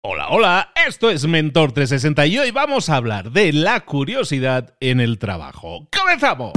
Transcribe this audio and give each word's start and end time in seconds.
Hola, 0.00 0.28
hola, 0.28 0.72
esto 0.86 1.10
es 1.10 1.26
Mentor 1.26 1.72
360 1.72 2.26
y 2.26 2.38
hoy 2.38 2.50
vamos 2.52 2.88
a 2.88 2.94
hablar 2.94 3.32
de 3.32 3.52
la 3.52 3.80
curiosidad 3.80 4.76
en 4.78 5.00
el 5.00 5.18
trabajo. 5.18 5.88
¡Comenzamos! 5.90 6.52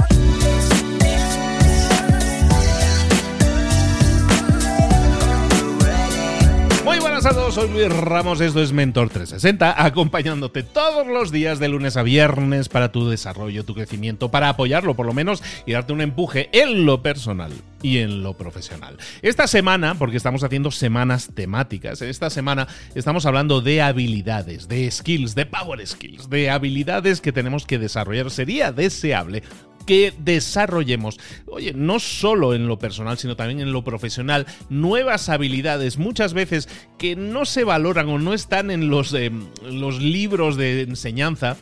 Buenas 7.22 7.36
a 7.36 7.40
todos, 7.40 7.54
soy 7.54 7.68
Luis 7.68 7.88
Ramos, 7.88 8.40
esto 8.40 8.60
es 8.60 8.72
Mentor 8.72 9.08
360, 9.08 9.84
acompañándote 9.84 10.64
todos 10.64 11.06
los 11.06 11.30
días 11.30 11.60
de 11.60 11.68
lunes 11.68 11.96
a 11.96 12.02
viernes 12.02 12.68
para 12.68 12.90
tu 12.90 13.08
desarrollo, 13.08 13.64
tu 13.64 13.74
crecimiento, 13.74 14.30
para 14.30 14.48
apoyarlo 14.48 14.96
por 14.96 15.06
lo 15.06 15.12
menos 15.12 15.40
y 15.64 15.72
darte 15.72 15.92
un 15.92 16.00
empuje 16.00 16.48
en 16.52 16.84
lo 16.84 17.00
personal 17.02 17.52
y 17.80 17.98
en 17.98 18.24
lo 18.24 18.36
profesional. 18.36 18.96
Esta 19.20 19.46
semana, 19.46 19.94
porque 19.94 20.16
estamos 20.16 20.42
haciendo 20.42 20.72
semanas 20.72 21.30
temáticas, 21.32 22.02
esta 22.02 22.28
semana 22.28 22.66
estamos 22.94 23.24
hablando 23.24 23.60
de 23.60 23.82
habilidades, 23.82 24.66
de 24.66 24.90
skills, 24.90 25.36
de 25.36 25.46
power 25.46 25.86
skills, 25.86 26.28
de 26.28 26.50
habilidades 26.50 27.20
que 27.20 27.32
tenemos 27.32 27.66
que 27.66 27.78
desarrollar. 27.78 28.30
Sería 28.30 28.72
deseable 28.72 29.42
que 29.86 30.12
desarrollemos, 30.18 31.18
oye, 31.46 31.72
no 31.74 31.98
solo 31.98 32.54
en 32.54 32.66
lo 32.66 32.78
personal, 32.78 33.18
sino 33.18 33.36
también 33.36 33.60
en 33.60 33.72
lo 33.72 33.84
profesional, 33.84 34.46
nuevas 34.68 35.28
habilidades, 35.28 35.98
muchas 35.98 36.34
veces 36.34 36.68
que 36.98 37.16
no 37.16 37.44
se 37.44 37.64
valoran 37.64 38.08
o 38.08 38.18
no 38.18 38.34
están 38.34 38.70
en 38.70 38.88
los, 38.88 39.12
eh, 39.14 39.30
los 39.62 40.00
libros 40.00 40.56
de 40.56 40.82
enseñanza 40.82 41.56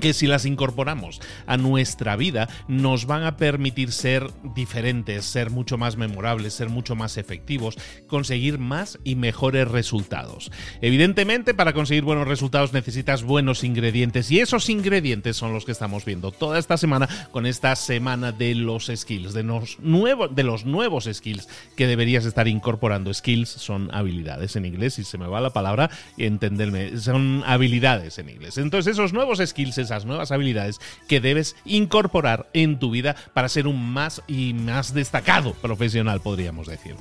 que 0.00 0.12
si 0.12 0.26
las 0.26 0.44
incorporamos 0.44 1.20
a 1.46 1.56
nuestra 1.56 2.16
vida 2.16 2.48
nos 2.68 3.06
van 3.06 3.24
a 3.24 3.36
permitir 3.36 3.92
ser 3.92 4.30
diferentes, 4.54 5.24
ser 5.24 5.50
mucho 5.50 5.78
más 5.78 5.96
memorables, 5.96 6.54
ser 6.54 6.68
mucho 6.68 6.96
más 6.96 7.16
efectivos, 7.16 7.76
conseguir 8.06 8.58
más 8.58 8.98
y 9.04 9.14
mejores 9.14 9.68
resultados. 9.68 10.50
Evidentemente, 10.80 11.54
para 11.54 11.72
conseguir 11.72 12.04
buenos 12.04 12.28
resultados 12.28 12.72
necesitas 12.72 13.22
buenos 13.22 13.64
ingredientes 13.64 14.30
y 14.30 14.40
esos 14.40 14.68
ingredientes 14.68 15.36
son 15.36 15.52
los 15.52 15.64
que 15.64 15.72
estamos 15.72 16.04
viendo 16.04 16.32
toda 16.32 16.58
esta 16.58 16.76
semana 16.76 17.08
con 17.30 17.46
esta 17.46 17.76
semana 17.76 18.32
de 18.32 18.54
los 18.54 18.90
skills, 18.94 19.32
de 19.32 19.42
los, 19.42 19.78
nuevos, 19.80 20.34
de 20.34 20.42
los 20.42 20.64
nuevos 20.64 21.08
skills 21.12 21.48
que 21.76 21.86
deberías 21.86 22.24
estar 22.24 22.48
incorporando. 22.48 23.12
Skills 23.12 23.48
son 23.48 23.90
habilidades 23.94 24.56
en 24.56 24.64
inglés, 24.64 24.94
si 24.94 25.04
se 25.04 25.18
me 25.18 25.26
va 25.26 25.40
la 25.40 25.50
palabra, 25.50 25.90
entenderme, 26.16 26.98
son 26.98 27.42
habilidades 27.46 28.18
en 28.18 28.30
inglés. 28.30 28.58
Entonces, 28.58 28.92
esos 28.92 29.12
nuevos 29.12 29.40
skills 29.44 29.78
esas 29.90 30.06
nuevas 30.06 30.30
habilidades 30.30 30.80
que 31.08 31.20
debes 31.20 31.56
incorporar 31.64 32.48
en 32.52 32.78
tu 32.78 32.90
vida 32.90 33.16
para 33.34 33.48
ser 33.48 33.66
un 33.66 33.92
más 33.92 34.22
y 34.28 34.54
más 34.54 34.94
destacado 34.94 35.54
profesional, 35.54 36.20
podríamos 36.20 36.68
decir. 36.68 36.94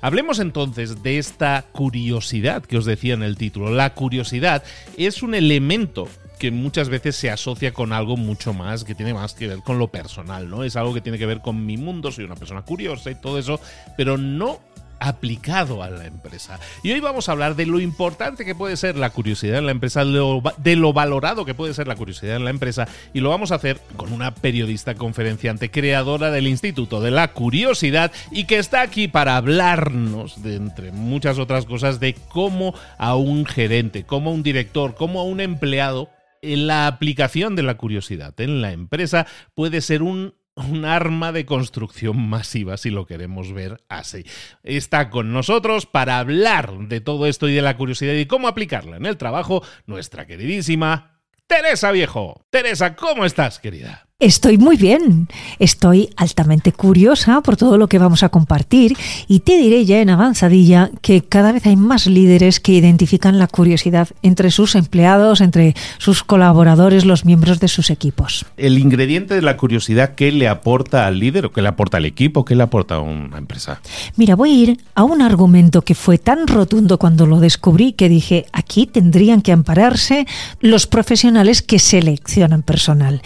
Hablemos 0.00 0.38
entonces 0.38 1.02
de 1.02 1.18
esta 1.18 1.64
curiosidad 1.72 2.62
que 2.64 2.78
os 2.78 2.84
decía 2.84 3.14
en 3.14 3.24
el 3.24 3.36
título. 3.36 3.70
La 3.70 3.94
curiosidad 3.94 4.62
es 4.96 5.24
un 5.24 5.34
elemento 5.34 6.08
que 6.38 6.52
muchas 6.52 6.88
veces 6.88 7.16
se 7.16 7.30
asocia 7.30 7.72
con 7.72 7.92
algo 7.92 8.16
mucho 8.16 8.54
más, 8.54 8.84
que 8.84 8.94
tiene 8.94 9.12
más 9.12 9.34
que 9.34 9.48
ver 9.48 9.58
con 9.58 9.80
lo 9.80 9.88
personal, 9.88 10.48
¿no? 10.48 10.62
Es 10.62 10.76
algo 10.76 10.94
que 10.94 11.00
tiene 11.00 11.18
que 11.18 11.26
ver 11.26 11.40
con 11.40 11.66
mi 11.66 11.76
mundo, 11.76 12.12
soy 12.12 12.24
una 12.24 12.36
persona 12.36 12.62
curiosa 12.62 13.10
y 13.10 13.16
todo 13.16 13.40
eso, 13.40 13.60
pero 13.96 14.16
no 14.16 14.60
aplicado 15.00 15.82
a 15.82 15.90
la 15.90 16.06
empresa. 16.06 16.58
Y 16.82 16.92
hoy 16.92 17.00
vamos 17.00 17.28
a 17.28 17.32
hablar 17.32 17.56
de 17.56 17.66
lo 17.66 17.80
importante 17.80 18.44
que 18.44 18.54
puede 18.54 18.76
ser 18.76 18.96
la 18.96 19.10
curiosidad 19.10 19.58
en 19.58 19.66
la 19.66 19.72
empresa, 19.72 20.04
de 20.04 20.76
lo 20.76 20.92
valorado 20.92 21.44
que 21.44 21.54
puede 21.54 21.74
ser 21.74 21.88
la 21.88 21.96
curiosidad 21.96 22.36
en 22.36 22.44
la 22.44 22.50
empresa, 22.50 22.88
y 23.12 23.20
lo 23.20 23.30
vamos 23.30 23.52
a 23.52 23.56
hacer 23.56 23.80
con 23.96 24.12
una 24.12 24.34
periodista 24.34 24.94
conferenciante, 24.94 25.70
creadora 25.70 26.30
del 26.30 26.46
Instituto 26.46 27.00
de 27.00 27.10
la 27.10 27.32
Curiosidad, 27.32 28.12
y 28.30 28.44
que 28.44 28.58
está 28.58 28.82
aquí 28.82 29.08
para 29.08 29.36
hablarnos, 29.36 30.42
de 30.42 30.56
entre 30.56 30.92
muchas 30.92 31.38
otras 31.38 31.64
cosas, 31.64 32.00
de 32.00 32.14
cómo 32.14 32.74
a 32.98 33.16
un 33.16 33.46
gerente, 33.46 34.04
cómo 34.04 34.30
a 34.30 34.34
un 34.34 34.42
director, 34.42 34.94
cómo 34.94 35.20
a 35.20 35.24
un 35.24 35.40
empleado, 35.40 36.10
la 36.40 36.86
aplicación 36.86 37.56
de 37.56 37.64
la 37.64 37.76
curiosidad 37.76 38.40
en 38.40 38.62
la 38.62 38.72
empresa 38.72 39.26
puede 39.54 39.80
ser 39.80 40.02
un 40.02 40.34
un 40.58 40.84
arma 40.84 41.32
de 41.32 41.46
construcción 41.46 42.28
masiva, 42.28 42.76
si 42.76 42.90
lo 42.90 43.06
queremos 43.06 43.52
ver 43.52 43.82
así. 43.88 44.24
Está 44.62 45.10
con 45.10 45.32
nosotros 45.32 45.86
para 45.86 46.18
hablar 46.18 46.76
de 46.88 47.00
todo 47.00 47.26
esto 47.26 47.48
y 47.48 47.54
de 47.54 47.62
la 47.62 47.76
curiosidad 47.76 48.14
y 48.14 48.26
cómo 48.26 48.48
aplicarla 48.48 48.96
en 48.96 49.06
el 49.06 49.16
trabajo 49.16 49.62
nuestra 49.86 50.26
queridísima 50.26 51.20
Teresa 51.46 51.92
Viejo. 51.92 52.44
Teresa, 52.50 52.94
¿cómo 52.96 53.24
estás, 53.24 53.58
querida? 53.58 54.07
Estoy 54.20 54.58
muy 54.58 54.76
bien, 54.76 55.28
estoy 55.60 56.10
altamente 56.16 56.72
curiosa 56.72 57.40
por 57.40 57.56
todo 57.56 57.78
lo 57.78 57.86
que 57.86 58.00
vamos 58.00 58.24
a 58.24 58.30
compartir 58.30 58.96
y 59.28 59.38
te 59.38 59.56
diré 59.56 59.84
ya 59.84 60.00
en 60.00 60.10
avanzadilla 60.10 60.90
que 61.02 61.22
cada 61.22 61.52
vez 61.52 61.66
hay 61.66 61.76
más 61.76 62.08
líderes 62.08 62.58
que 62.58 62.72
identifican 62.72 63.38
la 63.38 63.46
curiosidad 63.46 64.08
entre 64.22 64.50
sus 64.50 64.74
empleados, 64.74 65.40
entre 65.40 65.76
sus 65.98 66.24
colaboradores, 66.24 67.04
los 67.04 67.24
miembros 67.24 67.60
de 67.60 67.68
sus 67.68 67.90
equipos. 67.90 68.44
El 68.56 68.80
ingrediente 68.80 69.34
de 69.34 69.42
la 69.42 69.56
curiosidad, 69.56 70.16
¿qué 70.16 70.32
le 70.32 70.48
aporta 70.48 71.06
al 71.06 71.20
líder 71.20 71.46
o 71.46 71.52
qué 71.52 71.62
le 71.62 71.68
aporta 71.68 71.98
al 71.98 72.04
equipo, 72.04 72.44
qué 72.44 72.56
le 72.56 72.64
aporta 72.64 72.96
a 72.96 73.00
una 73.00 73.38
empresa? 73.38 73.80
Mira, 74.16 74.34
voy 74.34 74.50
a 74.50 74.54
ir 74.54 74.78
a 74.96 75.04
un 75.04 75.22
argumento 75.22 75.82
que 75.82 75.94
fue 75.94 76.18
tan 76.18 76.48
rotundo 76.48 76.98
cuando 76.98 77.24
lo 77.24 77.38
descubrí 77.38 77.92
que 77.92 78.08
dije, 78.08 78.46
aquí 78.52 78.86
tendrían 78.86 79.42
que 79.42 79.52
ampararse 79.52 80.26
los 80.60 80.88
profesionales 80.88 81.62
que 81.62 81.78
seleccionan 81.78 82.64
personal. 82.64 83.22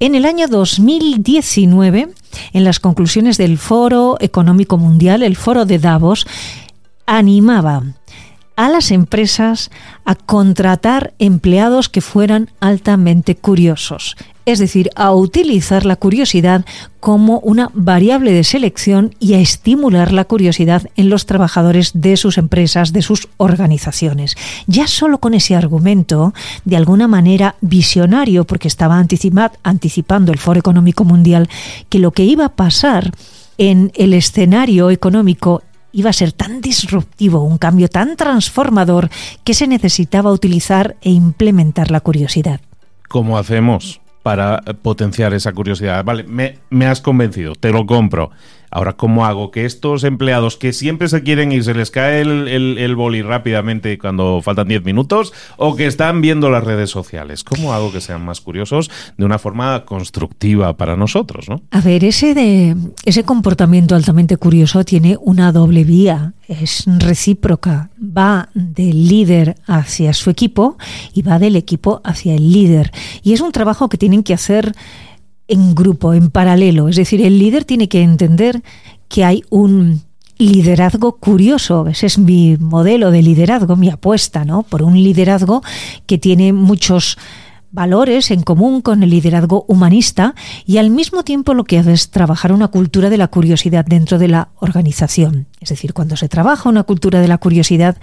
En 0.00 0.16
el 0.16 0.23
año 0.26 0.48
2019, 0.48 2.08
en 2.52 2.64
las 2.64 2.80
conclusiones 2.80 3.36
del 3.36 3.58
Foro 3.58 4.16
Económico 4.20 4.78
Mundial, 4.78 5.22
el 5.22 5.36
Foro 5.36 5.64
de 5.64 5.78
Davos, 5.78 6.26
animaba 7.06 7.82
a 8.56 8.68
las 8.68 8.90
empresas 8.90 9.70
a 10.04 10.14
contratar 10.14 11.14
empleados 11.18 11.88
que 11.88 12.00
fueran 12.00 12.50
altamente 12.60 13.34
curiosos, 13.34 14.16
es 14.46 14.58
decir, 14.58 14.90
a 14.94 15.12
utilizar 15.12 15.86
la 15.86 15.96
curiosidad 15.96 16.64
como 17.00 17.38
una 17.40 17.70
variable 17.74 18.32
de 18.32 18.44
selección 18.44 19.14
y 19.18 19.34
a 19.34 19.40
estimular 19.40 20.12
la 20.12 20.24
curiosidad 20.24 20.88
en 20.96 21.08
los 21.08 21.26
trabajadores 21.26 21.90
de 21.94 22.16
sus 22.16 22.38
empresas, 22.38 22.92
de 22.92 23.02
sus 23.02 23.28
organizaciones. 23.38 24.36
Ya 24.66 24.86
solo 24.86 25.18
con 25.18 25.34
ese 25.34 25.56
argumento, 25.56 26.34
de 26.64 26.76
alguna 26.76 27.08
manera 27.08 27.56
visionario, 27.60 28.44
porque 28.44 28.68
estaba 28.68 28.98
anticipando 28.98 30.32
el 30.32 30.38
Foro 30.38 30.60
Económico 30.60 31.04
Mundial, 31.04 31.48
que 31.88 31.98
lo 31.98 32.12
que 32.12 32.24
iba 32.24 32.44
a 32.46 32.56
pasar 32.56 33.12
en 33.58 33.92
el 33.94 34.14
escenario 34.14 34.90
económico 34.90 35.62
iba 35.94 36.10
a 36.10 36.12
ser 36.12 36.32
tan 36.32 36.60
disruptivo, 36.60 37.42
un 37.42 37.56
cambio 37.56 37.88
tan 37.88 38.16
transformador, 38.16 39.08
que 39.44 39.54
se 39.54 39.66
necesitaba 39.66 40.32
utilizar 40.32 40.96
e 41.00 41.10
implementar 41.10 41.90
la 41.90 42.00
curiosidad. 42.00 42.60
¿Cómo 43.08 43.38
hacemos 43.38 44.00
para 44.22 44.60
potenciar 44.82 45.32
esa 45.32 45.52
curiosidad? 45.52 46.04
Vale, 46.04 46.24
me, 46.24 46.58
me 46.68 46.86
has 46.86 47.00
convencido, 47.00 47.54
te 47.54 47.70
lo 47.70 47.86
compro. 47.86 48.30
Ahora, 48.74 48.94
¿cómo 48.94 49.24
hago 49.24 49.52
que 49.52 49.66
estos 49.66 50.02
empleados 50.02 50.56
que 50.56 50.72
siempre 50.72 51.08
se 51.08 51.22
quieren 51.22 51.52
ir, 51.52 51.62
se 51.62 51.74
les 51.74 51.92
cae 51.92 52.22
el, 52.22 52.48
el, 52.48 52.96
boli 52.96 53.22
rápidamente 53.22 53.96
cuando 53.98 54.40
faltan 54.42 54.66
10 54.66 54.84
minutos 54.84 55.32
o 55.56 55.76
que 55.76 55.86
están 55.86 56.20
viendo 56.20 56.50
las 56.50 56.64
redes 56.64 56.90
sociales? 56.90 57.44
¿Cómo 57.44 57.72
hago 57.72 57.92
que 57.92 58.00
sean 58.00 58.24
más 58.24 58.40
curiosos 58.40 58.90
de 59.16 59.24
una 59.24 59.38
forma 59.38 59.84
constructiva 59.84 60.76
para 60.76 60.96
nosotros? 60.96 61.48
¿no? 61.48 61.62
A 61.70 61.80
ver, 61.82 62.02
ese, 62.02 62.34
de, 62.34 62.74
ese 63.04 63.22
comportamiento 63.22 63.94
altamente 63.94 64.38
curioso 64.38 64.84
tiene 64.84 65.18
una 65.20 65.52
doble 65.52 65.84
vía, 65.84 66.32
es 66.48 66.82
recíproca. 66.98 67.90
Va 67.96 68.48
del 68.54 69.06
líder 69.06 69.54
hacia 69.68 70.12
su 70.14 70.30
equipo 70.30 70.78
y 71.12 71.22
va 71.22 71.38
del 71.38 71.54
equipo 71.54 72.00
hacia 72.02 72.34
el 72.34 72.52
líder. 72.52 72.90
Y 73.22 73.34
es 73.34 73.40
un 73.40 73.52
trabajo 73.52 73.88
que 73.88 73.98
tienen 73.98 74.24
que 74.24 74.34
hacer 74.34 74.74
en 75.48 75.74
grupo, 75.74 76.14
en 76.14 76.30
paralelo. 76.30 76.88
Es 76.88 76.96
decir, 76.96 77.20
el 77.20 77.38
líder 77.38 77.64
tiene 77.64 77.88
que 77.88 78.02
entender 78.02 78.62
que 79.08 79.24
hay 79.24 79.42
un 79.50 80.02
liderazgo 80.38 81.16
curioso. 81.16 81.86
Ese 81.86 82.06
es 82.06 82.18
mi 82.18 82.56
modelo 82.58 83.10
de 83.10 83.22
liderazgo, 83.22 83.76
mi 83.76 83.90
apuesta, 83.90 84.44
¿no? 84.44 84.62
Por 84.62 84.82
un 84.82 84.94
liderazgo 84.94 85.62
que 86.06 86.18
tiene 86.18 86.52
muchos 86.52 87.18
valores 87.70 88.30
en 88.30 88.42
común 88.42 88.82
con 88.82 89.02
el 89.02 89.10
liderazgo 89.10 89.64
humanista 89.66 90.36
y 90.64 90.78
al 90.78 90.90
mismo 90.90 91.24
tiempo 91.24 91.54
lo 91.54 91.64
que 91.64 91.78
hace 91.78 91.92
es 91.92 92.10
trabajar 92.10 92.52
una 92.52 92.68
cultura 92.68 93.10
de 93.10 93.16
la 93.16 93.26
curiosidad 93.28 93.84
dentro 93.84 94.18
de 94.18 94.28
la 94.28 94.50
organización. 94.60 95.48
Es 95.60 95.70
decir, 95.70 95.92
cuando 95.92 96.16
se 96.16 96.28
trabaja 96.28 96.68
una 96.68 96.84
cultura 96.84 97.20
de 97.20 97.26
la 97.26 97.38
curiosidad, 97.38 97.96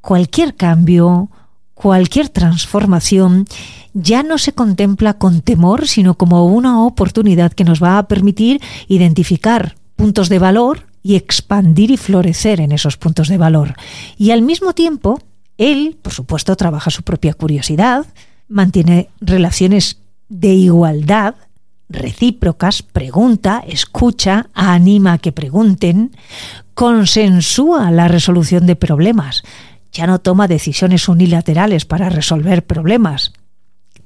cualquier 0.00 0.54
cambio, 0.54 1.28
cualquier 1.74 2.28
transformación 2.28 3.46
ya 3.94 4.22
no 4.22 4.38
se 4.38 4.52
contempla 4.52 5.14
con 5.14 5.42
temor, 5.42 5.86
sino 5.86 6.14
como 6.14 6.46
una 6.46 6.84
oportunidad 6.84 7.52
que 7.52 7.64
nos 7.64 7.82
va 7.82 7.98
a 7.98 8.08
permitir 8.08 8.60
identificar 8.88 9.76
puntos 9.96 10.28
de 10.28 10.38
valor 10.38 10.86
y 11.02 11.16
expandir 11.16 11.90
y 11.90 11.96
florecer 11.96 12.60
en 12.60 12.72
esos 12.72 12.96
puntos 12.96 13.28
de 13.28 13.38
valor. 13.38 13.74
Y 14.16 14.30
al 14.30 14.42
mismo 14.42 14.72
tiempo, 14.72 15.20
él, 15.58 15.96
por 16.00 16.12
supuesto, 16.12 16.56
trabaja 16.56 16.90
su 16.90 17.02
propia 17.02 17.34
curiosidad, 17.34 18.06
mantiene 18.48 19.08
relaciones 19.20 19.98
de 20.28 20.54
igualdad, 20.54 21.34
recíprocas, 21.88 22.82
pregunta, 22.82 23.62
escucha, 23.66 24.48
anima 24.54 25.14
a 25.14 25.18
que 25.18 25.32
pregunten, 25.32 26.12
consensúa 26.74 27.90
la 27.90 28.08
resolución 28.08 28.66
de 28.66 28.76
problemas, 28.76 29.42
ya 29.92 30.06
no 30.06 30.20
toma 30.20 30.48
decisiones 30.48 31.08
unilaterales 31.08 31.84
para 31.84 32.08
resolver 32.08 32.64
problemas. 32.64 33.32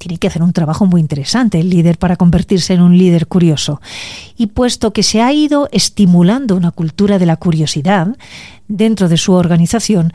Tiene 0.06 0.18
que 0.18 0.28
hacer 0.28 0.44
un 0.44 0.52
trabajo 0.52 0.86
muy 0.86 1.00
interesante 1.00 1.58
el 1.58 1.68
líder 1.68 1.98
para 1.98 2.14
convertirse 2.14 2.72
en 2.74 2.80
un 2.80 2.96
líder 2.96 3.26
curioso. 3.26 3.80
Y 4.36 4.46
puesto 4.46 4.92
que 4.92 5.02
se 5.02 5.20
ha 5.20 5.32
ido 5.32 5.68
estimulando 5.72 6.54
una 6.54 6.70
cultura 6.70 7.18
de 7.18 7.26
la 7.26 7.38
curiosidad 7.38 8.16
dentro 8.68 9.08
de 9.08 9.16
su 9.16 9.32
organización, 9.32 10.12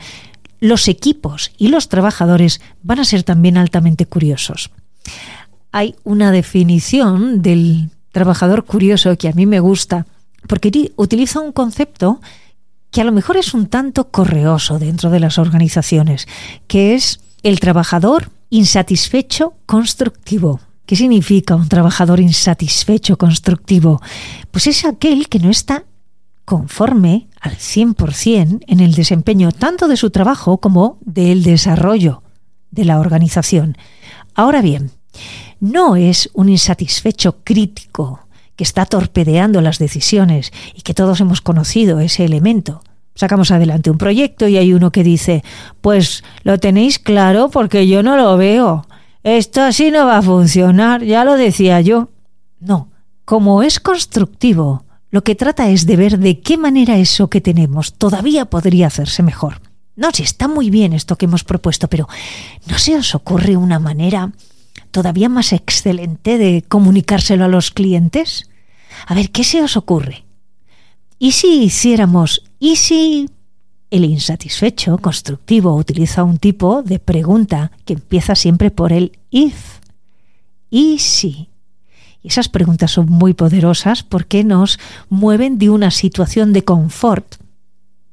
los 0.60 0.88
equipos 0.88 1.52
y 1.58 1.68
los 1.68 1.90
trabajadores 1.90 2.62
van 2.82 3.00
a 3.00 3.04
ser 3.04 3.22
también 3.22 3.58
altamente 3.58 4.06
curiosos. 4.06 4.70
Hay 5.72 5.94
una 6.04 6.32
definición 6.32 7.42
del 7.42 7.90
trabajador 8.12 8.64
curioso 8.64 9.14
que 9.18 9.28
a 9.28 9.32
mí 9.32 9.44
me 9.44 9.60
gusta, 9.60 10.06
porque 10.48 10.90
utiliza 10.96 11.40
un 11.40 11.52
concepto 11.52 12.22
que 12.90 13.02
a 13.02 13.04
lo 13.04 13.12
mejor 13.12 13.36
es 13.36 13.52
un 13.52 13.66
tanto 13.66 14.08
correoso 14.08 14.78
dentro 14.78 15.10
de 15.10 15.20
las 15.20 15.36
organizaciones, 15.36 16.26
que 16.66 16.94
es 16.94 17.20
el 17.42 17.60
trabajador 17.60 18.30
insatisfecho 18.52 19.54
constructivo. 19.64 20.60
¿Qué 20.84 20.94
significa 20.94 21.56
un 21.56 21.68
trabajador 21.68 22.20
insatisfecho 22.20 23.16
constructivo? 23.16 24.02
Pues 24.50 24.66
es 24.66 24.84
aquel 24.84 25.30
que 25.30 25.38
no 25.38 25.48
está 25.48 25.84
conforme 26.44 27.28
al 27.40 27.52
100% 27.56 28.64
en 28.66 28.80
el 28.80 28.94
desempeño 28.94 29.52
tanto 29.52 29.88
de 29.88 29.96
su 29.96 30.10
trabajo 30.10 30.58
como 30.58 30.98
del 31.00 31.42
desarrollo 31.42 32.22
de 32.70 32.84
la 32.84 33.00
organización. 33.00 33.78
Ahora 34.34 34.60
bien, 34.60 34.90
no 35.58 35.96
es 35.96 36.28
un 36.34 36.50
insatisfecho 36.50 37.38
crítico 37.44 38.20
que 38.56 38.64
está 38.64 38.84
torpedeando 38.84 39.62
las 39.62 39.78
decisiones 39.78 40.52
y 40.74 40.82
que 40.82 40.92
todos 40.92 41.20
hemos 41.22 41.40
conocido 41.40 42.00
ese 42.00 42.26
elemento. 42.26 42.82
Sacamos 43.14 43.50
adelante 43.50 43.90
un 43.90 43.98
proyecto 43.98 44.48
y 44.48 44.56
hay 44.56 44.72
uno 44.72 44.90
que 44.90 45.04
dice, 45.04 45.44
pues 45.80 46.24
lo 46.44 46.58
tenéis 46.58 46.98
claro 46.98 47.50
porque 47.50 47.86
yo 47.86 48.02
no 48.02 48.16
lo 48.16 48.36
veo. 48.36 48.86
Esto 49.22 49.62
así 49.62 49.90
no 49.90 50.06
va 50.06 50.18
a 50.18 50.22
funcionar, 50.22 51.04
ya 51.04 51.24
lo 51.24 51.36
decía 51.36 51.80
yo. 51.80 52.08
No, 52.58 52.88
como 53.24 53.62
es 53.62 53.80
constructivo, 53.80 54.84
lo 55.10 55.22
que 55.22 55.34
trata 55.34 55.68
es 55.68 55.86
de 55.86 55.96
ver 55.96 56.18
de 56.18 56.40
qué 56.40 56.56
manera 56.56 56.96
eso 56.96 57.28
que 57.28 57.40
tenemos 57.40 57.94
todavía 57.94 58.46
podría 58.46 58.86
hacerse 58.86 59.22
mejor. 59.22 59.60
No, 59.94 60.10
si 60.10 60.22
está 60.22 60.48
muy 60.48 60.70
bien 60.70 60.94
esto 60.94 61.16
que 61.16 61.26
hemos 61.26 61.44
propuesto, 61.44 61.88
pero 61.88 62.08
¿no 62.66 62.78
se 62.78 62.96
os 62.96 63.14
ocurre 63.14 63.56
una 63.56 63.78
manera 63.78 64.32
todavía 64.90 65.28
más 65.28 65.52
excelente 65.52 66.38
de 66.38 66.64
comunicárselo 66.66 67.44
a 67.44 67.48
los 67.48 67.70
clientes? 67.70 68.48
A 69.06 69.14
ver, 69.14 69.30
¿qué 69.30 69.44
se 69.44 69.62
os 69.62 69.76
ocurre? 69.76 70.24
¿Y 71.18 71.32
si 71.32 71.62
hiciéramos, 71.62 72.42
y 72.62 72.76
si 72.76 73.28
el 73.90 74.04
insatisfecho 74.04 74.96
constructivo 74.98 75.74
utiliza 75.74 76.22
un 76.22 76.38
tipo 76.38 76.84
de 76.84 77.00
pregunta 77.00 77.72
que 77.84 77.94
empieza 77.94 78.36
siempre 78.36 78.70
por 78.70 78.92
el 78.92 79.18
if? 79.32 79.80
¿Y 80.70 81.00
si? 81.00 81.48
Y 82.22 82.28
esas 82.28 82.48
preguntas 82.48 82.92
son 82.92 83.06
muy 83.06 83.34
poderosas 83.34 84.04
porque 84.04 84.44
nos 84.44 84.78
mueven 85.08 85.58
de 85.58 85.70
una 85.70 85.90
situación 85.90 86.52
de 86.52 86.62
confort. 86.62 87.34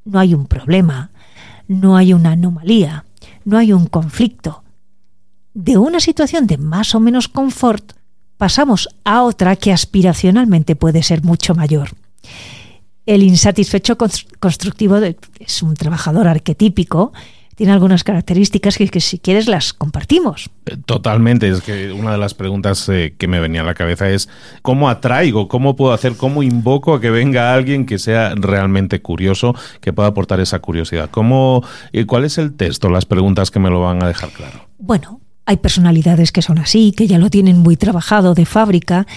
No 0.03 0.17
hay 0.17 0.33
un 0.33 0.47
problema, 0.47 1.11
no 1.67 1.95
hay 1.95 2.13
una 2.13 2.31
anomalía, 2.31 3.05
no 3.45 3.59
hay 3.59 3.71
un 3.71 3.85
conflicto, 3.85 4.63
de 5.53 5.77
una 5.77 5.99
situación 5.99 6.47
de 6.47 6.57
más 6.57 6.95
o 6.95 6.99
menos 6.99 7.27
confort 7.27 7.93
pasamos 8.37 8.89
a 9.03 9.21
otra 9.21 9.55
que 9.57 9.71
aspiracionalmente 9.71 10.75
puede 10.75 11.03
ser 11.03 11.23
mucho 11.23 11.53
mayor. 11.53 11.91
El 13.09 13.23
insatisfecho 13.23 13.97
constructivo 13.97 14.97
es 15.39 15.63
un 15.63 15.73
trabajador 15.73 16.27
arquetípico, 16.27 17.11
tiene 17.55 17.73
algunas 17.73 18.03
características 18.03 18.77
que, 18.77 19.01
si 19.01 19.17
quieres 19.17 19.47
las 19.47 19.73
compartimos. 19.73 20.51
Eh, 20.67 20.77
totalmente, 20.85 21.49
es 21.49 21.61
que 21.61 21.91
una 21.91 22.11
de 22.11 22.19
las 22.19 22.35
preguntas 22.35 22.87
eh, 22.87 23.15
que 23.17 23.27
me 23.27 23.39
venía 23.39 23.61
a 23.61 23.63
la 23.63 23.73
cabeza 23.73 24.07
es 24.11 24.29
cómo 24.61 24.89
atraigo, 24.89 25.47
cómo 25.47 25.75
puedo 25.75 25.91
hacer, 25.91 26.17
cómo 26.17 26.43
invoco 26.43 26.93
a 26.93 27.01
que 27.01 27.09
venga 27.09 27.51
alguien 27.51 27.87
que 27.87 27.97
sea 27.97 28.35
realmente 28.35 29.01
curioso, 29.01 29.55
que 29.81 29.91
pueda 29.91 30.09
aportar 30.09 30.39
esa 30.39 30.59
curiosidad. 30.59 31.09
¿Cómo, 31.09 31.63
eh, 31.91 32.05
¿Cuál 32.05 32.25
es 32.25 32.37
el 32.37 32.53
texto, 32.53 32.91
las 32.91 33.07
preguntas 33.07 33.49
que 33.49 33.57
me 33.57 33.71
lo 33.71 33.81
van 33.81 34.03
a 34.03 34.07
dejar 34.07 34.29
claro? 34.29 34.69
Bueno, 34.77 35.19
hay 35.47 35.57
personalidades 35.57 36.31
que 36.31 36.43
son 36.43 36.59
así, 36.59 36.93
que 36.95 37.07
ya 37.07 37.17
lo 37.17 37.31
tienen 37.31 37.57
muy 37.57 37.75
trabajado 37.75 38.35
de 38.35 38.45
fábrica 38.45 39.07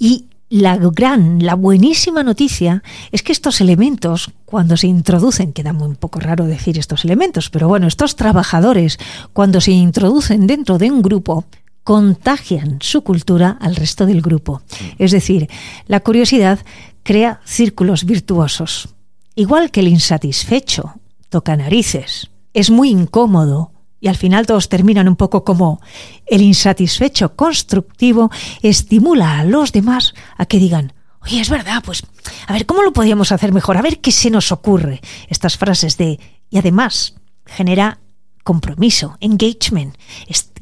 y 0.00 0.24
la 0.48 0.76
gran, 0.76 1.44
la 1.44 1.54
buenísima 1.54 2.22
noticia 2.22 2.82
es 3.10 3.22
que 3.22 3.32
estos 3.32 3.60
elementos, 3.60 4.30
cuando 4.44 4.76
se 4.76 4.86
introducen, 4.86 5.52
queda 5.52 5.72
muy 5.72 5.88
un 5.88 5.96
poco 5.96 6.20
raro 6.20 6.46
decir 6.46 6.78
estos 6.78 7.04
elementos, 7.04 7.50
pero 7.50 7.68
bueno, 7.68 7.86
estos 7.86 8.16
trabajadores, 8.16 8.98
cuando 9.32 9.60
se 9.60 9.72
introducen 9.72 10.46
dentro 10.46 10.78
de 10.78 10.90
un 10.90 11.02
grupo, 11.02 11.44
contagian 11.82 12.78
su 12.80 13.02
cultura 13.02 13.56
al 13.60 13.76
resto 13.76 14.06
del 14.06 14.22
grupo. 14.22 14.62
Es 14.98 15.12
decir, 15.12 15.48
la 15.86 16.00
curiosidad 16.00 16.58
crea 17.02 17.40
círculos 17.44 18.04
virtuosos. 18.04 18.88
Igual 19.34 19.70
que 19.70 19.80
el 19.80 19.88
insatisfecho 19.88 20.94
toca 21.28 21.56
narices. 21.56 22.30
Es 22.54 22.70
muy 22.70 22.90
incómodo 22.90 23.72
y 24.00 24.08
al 24.08 24.16
final 24.16 24.46
todos 24.46 24.68
terminan 24.68 25.08
un 25.08 25.16
poco 25.16 25.44
como 25.44 25.80
el 26.26 26.42
insatisfecho 26.42 27.34
constructivo 27.34 28.30
estimula 28.62 29.40
a 29.40 29.44
los 29.44 29.72
demás 29.72 30.14
a 30.36 30.46
que 30.46 30.58
digan, 30.58 30.92
oye, 31.20 31.40
es 31.40 31.50
verdad, 31.50 31.82
pues 31.84 32.02
a 32.46 32.52
ver, 32.52 32.66
¿cómo 32.66 32.82
lo 32.82 32.92
podríamos 32.92 33.32
hacer 33.32 33.52
mejor? 33.52 33.76
A 33.76 33.82
ver 33.82 34.00
qué 34.00 34.12
se 34.12 34.30
nos 34.30 34.52
ocurre. 34.52 35.00
Estas 35.28 35.56
frases 35.56 35.96
de, 35.96 36.20
y 36.50 36.58
además 36.58 37.14
genera 37.46 38.00
compromiso, 38.44 39.16
engagement, 39.20 39.96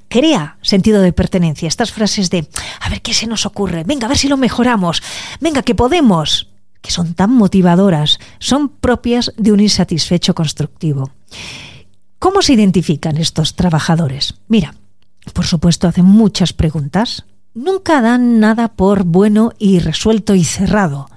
crea 0.09 0.59
sentido 0.63 1.03
de 1.03 1.13
pertenencia. 1.13 1.67
Estas 1.67 1.93
frases 1.93 2.31
de, 2.31 2.49
a 2.81 2.89
ver 2.89 3.03
qué 3.03 3.13
se 3.13 3.27
nos 3.27 3.47
ocurre, 3.47 3.83
venga, 3.85 4.07
a 4.07 4.09
ver 4.09 4.19
si 4.19 4.29
lo 4.29 4.37
mejoramos, 4.37 5.03
venga, 5.41 5.63
que 5.63 5.75
podemos, 5.75 6.51
que 6.81 6.93
son 6.93 7.15
tan 7.15 7.33
motivadoras, 7.33 8.21
son 8.39 8.69
propias 8.69 9.33
de 9.37 9.51
un 9.51 9.59
insatisfecho 9.59 10.35
constructivo. 10.35 11.11
¿Cómo 12.25 12.41
se 12.41 12.55
identifican 12.55 13.19
estos 13.19 13.55
trabajadores? 13.55 14.37
Mira, 14.49 14.75
por 15.35 15.45
supuesto 15.45 15.89
hacen 15.89 16.07
muchas 16.07 16.55
preguntas. 16.55 17.27
Nunca 17.53 18.01
dan 18.01 18.41
nada 18.41 18.69
por 18.69 19.05
bueno 19.05 19.53
y 19.59 19.79
resuelto 19.79 20.35
y 20.35 20.43
cerrado. 20.43 21.11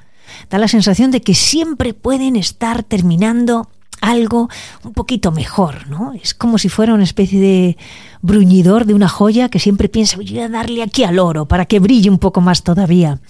Da 0.50 0.58
la 0.58 0.68
sensación 0.68 1.12
de 1.12 1.22
que 1.22 1.34
siempre 1.34 1.94
pueden 1.94 2.36
estar 2.36 2.84
terminando 2.84 3.70
algo 4.02 4.50
un 4.84 4.92
poquito 4.92 5.32
mejor, 5.32 5.88
¿no? 5.88 6.12
Es 6.12 6.34
como 6.34 6.58
si 6.58 6.68
fuera 6.68 6.94
una 6.94 7.06
especie 7.06 7.40
de 7.40 7.78
bruñidor 8.22 8.84
de 8.84 8.94
una 8.94 9.08
joya 9.08 9.48
que 9.48 9.60
siempre 9.60 9.88
piensa, 9.88 10.18
voy 10.18 10.38
a 10.40 10.50
darle 10.50 10.84
aquí 10.84 11.06
al 11.06 11.20
oro 11.20 11.48
para 11.48 11.68
que 11.68 11.80
brille 11.80 12.10
un 12.10 12.20
poco 12.20 12.42
más 12.42 12.64
todavía. 12.64 13.22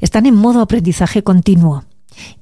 Están 0.00 0.24
en 0.24 0.36
modo 0.36 0.62
aprendizaje 0.62 1.22
continuo 1.22 1.84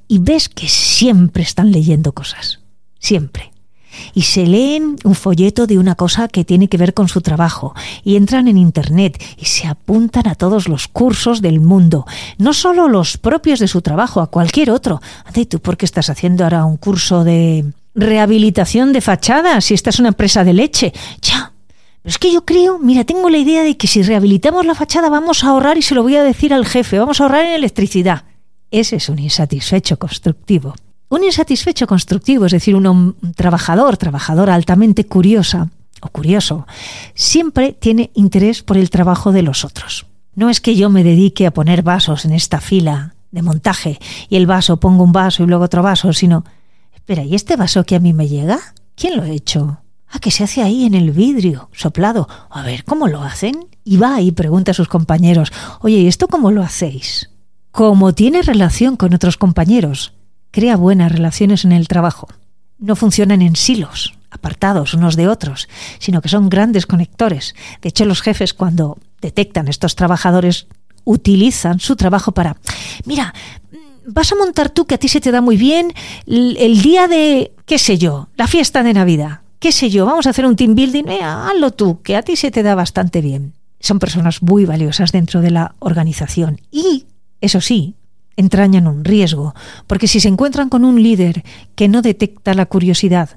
y 0.06 0.20
ves 0.20 0.48
que 0.48 0.68
siempre 0.68 1.42
están 1.42 1.72
leyendo 1.72 2.12
cosas, 2.12 2.60
siempre 3.00 3.55
y 4.14 4.22
se 4.22 4.46
leen 4.46 4.96
un 5.04 5.14
folleto 5.14 5.66
de 5.66 5.78
una 5.78 5.94
cosa 5.94 6.28
que 6.28 6.44
tiene 6.44 6.68
que 6.68 6.76
ver 6.76 6.94
con 6.94 7.08
su 7.08 7.20
trabajo 7.20 7.74
y 8.04 8.16
entran 8.16 8.48
en 8.48 8.56
Internet 8.56 9.22
y 9.36 9.44
se 9.44 9.66
apuntan 9.66 10.28
a 10.28 10.34
todos 10.34 10.68
los 10.68 10.88
cursos 10.88 11.42
del 11.42 11.60
mundo, 11.60 12.06
no 12.38 12.52
solo 12.52 12.88
los 12.88 13.18
propios 13.18 13.58
de 13.58 13.68
su 13.68 13.82
trabajo, 13.82 14.20
a 14.20 14.30
cualquier 14.30 14.70
otro. 14.70 15.00
¿Y 15.34 15.46
tú 15.46 15.60
por 15.60 15.76
qué 15.76 15.84
estás 15.84 16.10
haciendo 16.10 16.44
ahora 16.44 16.64
un 16.64 16.76
curso 16.76 17.24
de 17.24 17.64
rehabilitación 17.94 18.92
de 18.92 19.00
fachadas 19.00 19.64
si 19.64 19.74
esta 19.74 19.90
es 19.90 19.98
una 19.98 20.08
empresa 20.08 20.44
de 20.44 20.52
leche? 20.52 20.92
Ya, 21.20 21.52
pero 22.02 22.10
es 22.10 22.18
que 22.18 22.32
yo 22.32 22.44
creo, 22.44 22.78
mira, 22.78 23.04
tengo 23.04 23.28
la 23.28 23.38
idea 23.38 23.64
de 23.64 23.76
que 23.76 23.88
si 23.88 24.00
rehabilitamos 24.00 24.64
la 24.64 24.76
fachada 24.76 25.08
vamos 25.08 25.42
a 25.42 25.48
ahorrar 25.48 25.76
y 25.76 25.82
se 25.82 25.94
lo 25.94 26.04
voy 26.04 26.16
a 26.16 26.22
decir 26.22 26.54
al 26.54 26.64
jefe, 26.64 26.98
vamos 26.98 27.20
a 27.20 27.24
ahorrar 27.24 27.44
en 27.44 27.52
electricidad. 27.54 28.24
Ese 28.70 28.96
es 28.96 29.08
un 29.08 29.18
insatisfecho 29.18 29.98
constructivo. 29.98 30.74
Un 31.08 31.22
insatisfecho 31.22 31.86
constructivo, 31.86 32.46
es 32.46 32.52
decir, 32.52 32.74
un, 32.74 33.16
trabajador, 33.36 33.96
trabajadora 33.96 34.54
altamente 34.54 35.06
curiosa 35.06 35.70
o 36.02 36.08
curioso, 36.08 36.66
siempre 37.14 37.72
tiene 37.72 38.10
interés 38.14 38.62
por 38.62 38.76
el 38.76 38.90
trabajo 38.90 39.30
de 39.30 39.42
los 39.42 39.64
otros. 39.64 40.06
No 40.34 40.50
es 40.50 40.60
que 40.60 40.74
yo 40.74 40.90
me 40.90 41.04
dedique 41.04 41.46
a 41.46 41.52
poner 41.52 41.82
vasos 41.82 42.24
en 42.24 42.32
esta 42.32 42.60
fila 42.60 43.14
de 43.30 43.42
montaje 43.42 43.98
y 44.28 44.36
el 44.36 44.46
vaso 44.46 44.78
pongo 44.78 45.04
un 45.04 45.12
vaso 45.12 45.44
y 45.44 45.46
luego 45.46 45.64
otro 45.64 45.82
vaso, 45.82 46.12
sino, 46.12 46.44
espera, 46.92 47.22
¿y 47.22 47.34
este 47.34 47.56
vaso 47.56 47.84
que 47.84 47.94
a 47.94 48.00
mí 48.00 48.12
me 48.12 48.28
llega? 48.28 48.58
¿Quién 48.96 49.16
lo 49.16 49.22
ha 49.22 49.28
hecho? 49.28 49.80
Ah, 50.08 50.18
que 50.18 50.30
se 50.30 50.44
hace 50.44 50.62
ahí 50.62 50.84
en 50.84 50.94
el 50.94 51.12
vidrio, 51.12 51.70
soplado. 51.72 52.28
A 52.50 52.62
ver, 52.62 52.84
¿cómo 52.84 53.06
lo 53.06 53.22
hacen? 53.22 53.66
Y 53.84 53.96
va 53.96 54.20
y 54.20 54.32
pregunta 54.32 54.72
a 54.72 54.74
sus 54.74 54.88
compañeros, 54.88 55.52
oye, 55.80 55.98
¿y 55.98 56.06
esto 56.08 56.26
cómo 56.26 56.50
lo 56.50 56.62
hacéis? 56.62 57.30
Como 57.70 58.12
tiene 58.14 58.42
relación 58.42 58.96
con 58.96 59.14
otros 59.14 59.36
compañeros, 59.36 60.12
crea 60.56 60.78
buenas 60.78 61.12
relaciones 61.12 61.66
en 61.66 61.72
el 61.72 61.86
trabajo. 61.86 62.28
No 62.78 62.96
funcionan 62.96 63.42
en 63.42 63.56
silos, 63.56 64.14
apartados 64.30 64.94
unos 64.94 65.14
de 65.14 65.28
otros, 65.28 65.68
sino 65.98 66.22
que 66.22 66.30
son 66.30 66.48
grandes 66.48 66.86
conectores. 66.86 67.54
De 67.82 67.90
hecho, 67.90 68.06
los 68.06 68.22
jefes 68.22 68.54
cuando 68.54 68.96
detectan 69.20 69.68
estos 69.68 69.96
trabajadores 69.96 70.66
utilizan 71.04 71.78
su 71.78 71.94
trabajo 71.94 72.32
para, 72.32 72.56
mira, 73.04 73.34
vas 74.06 74.32
a 74.32 74.34
montar 74.34 74.70
tú 74.70 74.86
que 74.86 74.94
a 74.94 74.98
ti 74.98 75.08
se 75.08 75.20
te 75.20 75.30
da 75.30 75.42
muy 75.42 75.58
bien 75.58 75.92
el, 76.26 76.80
día 76.80 77.06
de, 77.06 77.52
qué 77.66 77.78
sé 77.78 77.98
yo, 77.98 78.30
la 78.34 78.46
fiesta 78.46 78.82
de 78.82 78.94
Navidad. 78.94 79.40
qué 79.58 79.72
sé 79.72 79.90
yo, 79.90 80.06
vamos 80.06 80.26
a 80.26 80.30
hacer 80.30 80.46
un 80.46 80.56
team 80.56 80.74
building, 80.74 81.04
eh, 81.08 81.22
hazlo 81.22 81.70
tú, 81.70 82.00
que 82.00 82.16
a 82.16 82.22
ti 82.22 82.34
se 82.34 82.50
te 82.50 82.62
da 82.62 82.74
bastante 82.74 83.20
bien. 83.20 83.52
Son 83.78 83.98
personas 83.98 84.42
muy 84.42 84.64
valiosas 84.64 85.12
dentro 85.12 85.42
de 85.42 85.50
la 85.50 85.74
organización 85.80 86.62
y, 86.70 87.04
eso 87.42 87.60
sí, 87.60 87.94
entrañan 88.36 88.86
un 88.86 89.04
riesgo, 89.04 89.54
porque 89.86 90.08
si 90.08 90.20
se 90.20 90.28
encuentran 90.28 90.68
con 90.68 90.84
un 90.84 91.02
líder 91.02 91.44
que 91.74 91.88
no 91.88 92.02
detecta 92.02 92.54
la 92.54 92.66
curiosidad 92.66 93.30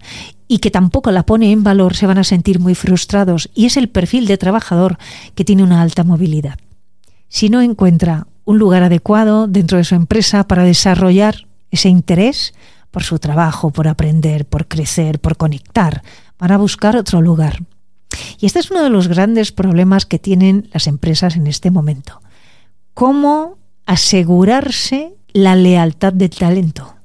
y 0.47 0.59
que 0.59 0.71
tampoco 0.71 1.11
la 1.11 1.25
pone 1.25 1.51
en 1.51 1.63
valor, 1.63 1.95
se 1.95 2.07
van 2.07 2.17
a 2.17 2.23
sentir 2.23 2.59
muy 2.59 2.75
frustrados 2.75 3.49
y 3.53 3.65
es 3.65 3.77
el 3.77 3.89
perfil 3.89 4.27
de 4.27 4.37
trabajador 4.37 4.97
que 5.35 5.45
tiene 5.45 5.63
una 5.63 5.81
alta 5.81 6.03
movilidad. 6.03 6.57
Si 7.29 7.49
no 7.49 7.61
encuentra 7.61 8.27
un 8.45 8.57
lugar 8.57 8.83
adecuado 8.83 9.47
dentro 9.47 9.77
de 9.77 9.83
su 9.83 9.95
empresa 9.95 10.47
para 10.47 10.63
desarrollar 10.63 11.47
ese 11.69 11.87
interés 11.89 12.53
por 12.89 13.03
su 13.03 13.19
trabajo, 13.19 13.69
por 13.69 13.87
aprender, 13.87 14.45
por 14.45 14.67
crecer, 14.67 15.19
por 15.19 15.37
conectar, 15.37 16.01
van 16.39 16.51
a 16.51 16.57
buscar 16.57 16.97
otro 16.97 17.21
lugar. 17.21 17.59
Y 18.39 18.47
este 18.47 18.57
es 18.57 18.71
uno 18.71 18.81
de 18.81 18.89
los 18.89 19.07
grandes 19.07 19.51
problemas 19.51 20.07
que 20.07 20.17
tienen 20.17 20.67
las 20.73 20.87
empresas 20.87 21.35
en 21.35 21.45
este 21.45 21.69
momento. 21.69 22.21
¿Cómo 22.95 23.58
asegurarse 23.89 25.15
la 25.33 25.55
lealtad 25.55 26.13
del 26.13 26.29
talento? 26.29 26.95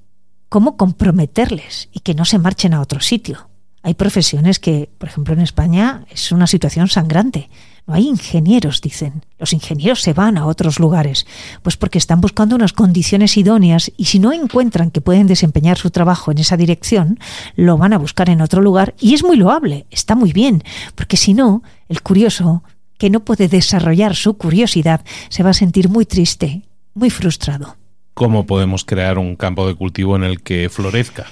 ¿Cómo 0.50 0.76
comprometerles 0.76 1.88
y 1.92 2.00
que 2.00 2.12
no 2.12 2.26
se 2.26 2.38
marchen 2.38 2.74
a 2.74 2.82
otro 2.82 3.00
sitio? 3.00 3.48
Hay 3.82 3.94
profesiones 3.94 4.58
que, 4.58 4.90
por 4.98 5.08
ejemplo, 5.08 5.32
en 5.32 5.40
España 5.40 6.04
es 6.10 6.30
una 6.30 6.46
situación 6.46 6.88
sangrante. 6.88 7.48
No 7.86 7.94
hay 7.94 8.06
ingenieros, 8.06 8.82
dicen. 8.82 9.24
Los 9.38 9.54
ingenieros 9.54 10.02
se 10.02 10.12
van 10.12 10.36
a 10.36 10.44
otros 10.44 10.78
lugares, 10.78 11.26
pues 11.62 11.78
porque 11.78 11.96
están 11.96 12.20
buscando 12.20 12.54
unas 12.54 12.74
condiciones 12.74 13.38
idóneas 13.38 13.90
y 13.96 14.04
si 14.04 14.18
no 14.18 14.34
encuentran 14.34 14.90
que 14.90 15.00
pueden 15.00 15.26
desempeñar 15.26 15.78
su 15.78 15.90
trabajo 15.90 16.32
en 16.32 16.38
esa 16.38 16.58
dirección, 16.58 17.18
lo 17.56 17.78
van 17.78 17.94
a 17.94 17.98
buscar 17.98 18.28
en 18.28 18.42
otro 18.42 18.60
lugar 18.60 18.94
y 19.00 19.14
es 19.14 19.24
muy 19.24 19.38
loable, 19.38 19.86
está 19.90 20.16
muy 20.16 20.34
bien, 20.34 20.62
porque 20.94 21.16
si 21.16 21.32
no, 21.32 21.62
el 21.88 22.02
curioso, 22.02 22.62
que 22.98 23.08
no 23.08 23.20
puede 23.20 23.48
desarrollar 23.48 24.14
su 24.14 24.34
curiosidad, 24.34 25.02
se 25.30 25.42
va 25.42 25.50
a 25.50 25.54
sentir 25.54 25.88
muy 25.88 26.04
triste, 26.04 26.62
muy 26.94 27.10
frustrado. 27.10 27.76
¿Cómo 28.14 28.46
podemos 28.46 28.84
crear 28.84 29.18
un 29.18 29.36
campo 29.36 29.66
de 29.66 29.74
cultivo 29.74 30.16
en 30.16 30.24
el 30.24 30.40
que 30.42 30.68
florezca? 30.68 31.26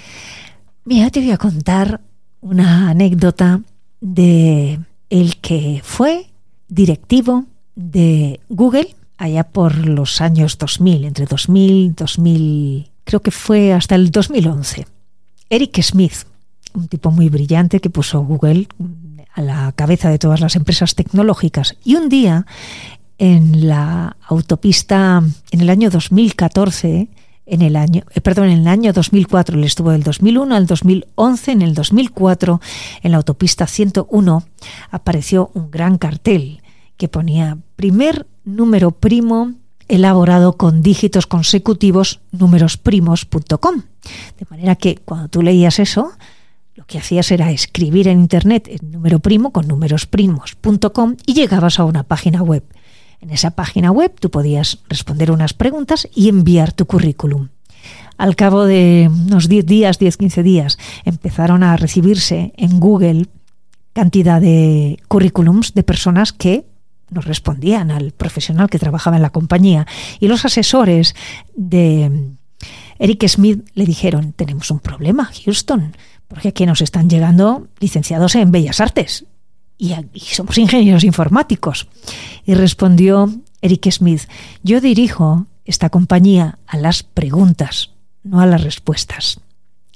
Mira, 0.85 1.09
te 1.09 1.21
voy 1.21 1.31
a 1.31 1.37
contar 1.37 2.01
una 2.41 2.89
anécdota 2.89 3.61
de 4.01 4.79
el 5.09 5.37
que 5.37 5.81
fue 5.83 6.25
directivo 6.67 7.45
de 7.75 8.41
Google 8.49 8.95
allá 9.17 9.43
por 9.43 9.87
los 9.87 10.19
años 10.19 10.57
2000, 10.57 11.05
entre 11.05 11.25
2000, 11.25 11.95
2000, 11.95 12.91
creo 13.05 13.21
que 13.21 13.31
fue 13.31 13.71
hasta 13.71 13.95
el 13.95 14.11
2011. 14.11 14.85
Eric 15.49 15.81
Smith, 15.81 16.25
un 16.73 16.87
tipo 16.87 17.11
muy 17.11 17.29
brillante 17.29 17.79
que 17.79 17.89
puso 17.89 18.21
Google 18.21 18.67
a 19.33 19.41
la 19.41 19.71
cabeza 19.73 20.09
de 20.09 20.19
todas 20.19 20.41
las 20.41 20.55
empresas 20.55 20.95
tecnológicas. 20.95 21.77
Y 21.83 21.95
un 21.95 22.09
día, 22.09 22.45
en 23.23 23.69
la 23.69 24.17
autopista, 24.27 25.23
en 25.51 25.61
el 25.61 25.69
año 25.69 25.89
2014, 25.89 27.07
en 27.45 27.61
el 27.61 27.77
año, 27.77 28.03
eh, 28.13 28.19
perdón, 28.19 28.49
en 28.49 28.59
el 28.59 28.67
año 28.67 28.91
2004, 28.91 29.57
él 29.57 29.63
estuvo 29.63 29.91
del 29.91 30.03
2001 30.03 30.53
al 30.53 30.67
2011, 30.67 31.51
en 31.53 31.61
el 31.61 31.73
2004, 31.73 32.59
en 33.01 33.11
la 33.11 33.17
autopista 33.17 33.65
101, 33.65 34.43
apareció 34.91 35.51
un 35.53 35.71
gran 35.71 35.97
cartel 35.97 36.61
que 36.97 37.07
ponía 37.07 37.57
primer 37.77 38.27
número 38.43 38.91
primo 38.91 39.53
elaborado 39.87 40.57
con 40.57 40.81
dígitos 40.81 41.25
consecutivos 41.25 42.19
númerosprimos.com. 42.31 43.83
De 44.37 44.45
manera 44.49 44.75
que 44.75 44.97
cuando 44.97 45.29
tú 45.29 45.41
leías 45.41 45.79
eso, 45.79 46.11
lo 46.75 46.85
que 46.85 46.97
hacías 46.97 47.31
era 47.31 47.51
escribir 47.51 48.09
en 48.09 48.19
internet 48.19 48.67
el 48.67 48.91
número 48.91 49.19
primo 49.19 49.53
con 49.53 49.65
númerosprimos.com 49.69 51.15
y 51.25 51.35
llegabas 51.35 51.79
a 51.79 51.85
una 51.85 52.03
página 52.03 52.43
web. 52.43 52.65
En 53.23 53.31
esa 53.31 53.51
página 53.51 53.89
web 53.89 54.13
tú 54.19 54.29
podías 54.29 54.79
responder 54.89 55.31
unas 55.31 55.53
preguntas 55.53 56.09
y 56.13 56.27
enviar 56.27 56.73
tu 56.73 56.85
currículum. 56.85 57.47
Al 58.17 58.35
cabo 58.35 58.65
de 58.65 59.09
unos 59.09 59.47
10 59.47 59.65
días, 59.65 59.97
10-15 59.97 60.43
días, 60.43 60.77
empezaron 61.05 61.63
a 61.63 61.77
recibirse 61.77 62.51
en 62.57 62.81
Google 62.81 63.27
cantidad 63.93 64.41
de 64.41 64.99
currículums 65.07 65.73
de 65.73 65.83
personas 65.83 66.33
que 66.33 66.65
nos 67.11 67.23
respondían 67.23 67.91
al 67.91 68.11
profesional 68.11 68.69
que 68.69 68.77
trabajaba 68.77 69.15
en 69.15 69.21
la 69.21 69.29
compañía 69.29 69.87
y 70.19 70.27
los 70.27 70.43
asesores 70.43 71.15
de 71.55 72.35
Eric 72.99 73.25
Smith 73.29 73.65
le 73.73 73.85
dijeron, 73.85 74.33
tenemos 74.33 74.69
un 74.69 74.79
problema, 74.79 75.31
Houston, 75.45 75.95
porque 76.27 76.49
aquí 76.49 76.65
nos 76.65 76.81
están 76.81 77.09
llegando 77.09 77.69
licenciados 77.79 78.35
en 78.35 78.51
Bellas 78.51 78.81
Artes 78.81 79.25
y, 79.77 79.95
somos 80.19 80.57
ingenieros 80.57 81.03
informáticos. 81.03 81.87
Y 82.45 82.53
respondió 82.53 83.31
Eric 83.61 83.89
Smith, 83.91 84.23
yo 84.63 84.81
dirijo 84.81 85.45
esta 85.65 85.89
compañía 85.89 86.59
a 86.67 86.77
las 86.77 87.03
preguntas, 87.03 87.91
no 88.23 88.39
a 88.39 88.45
las 88.45 88.63
respuestas. 88.63 89.39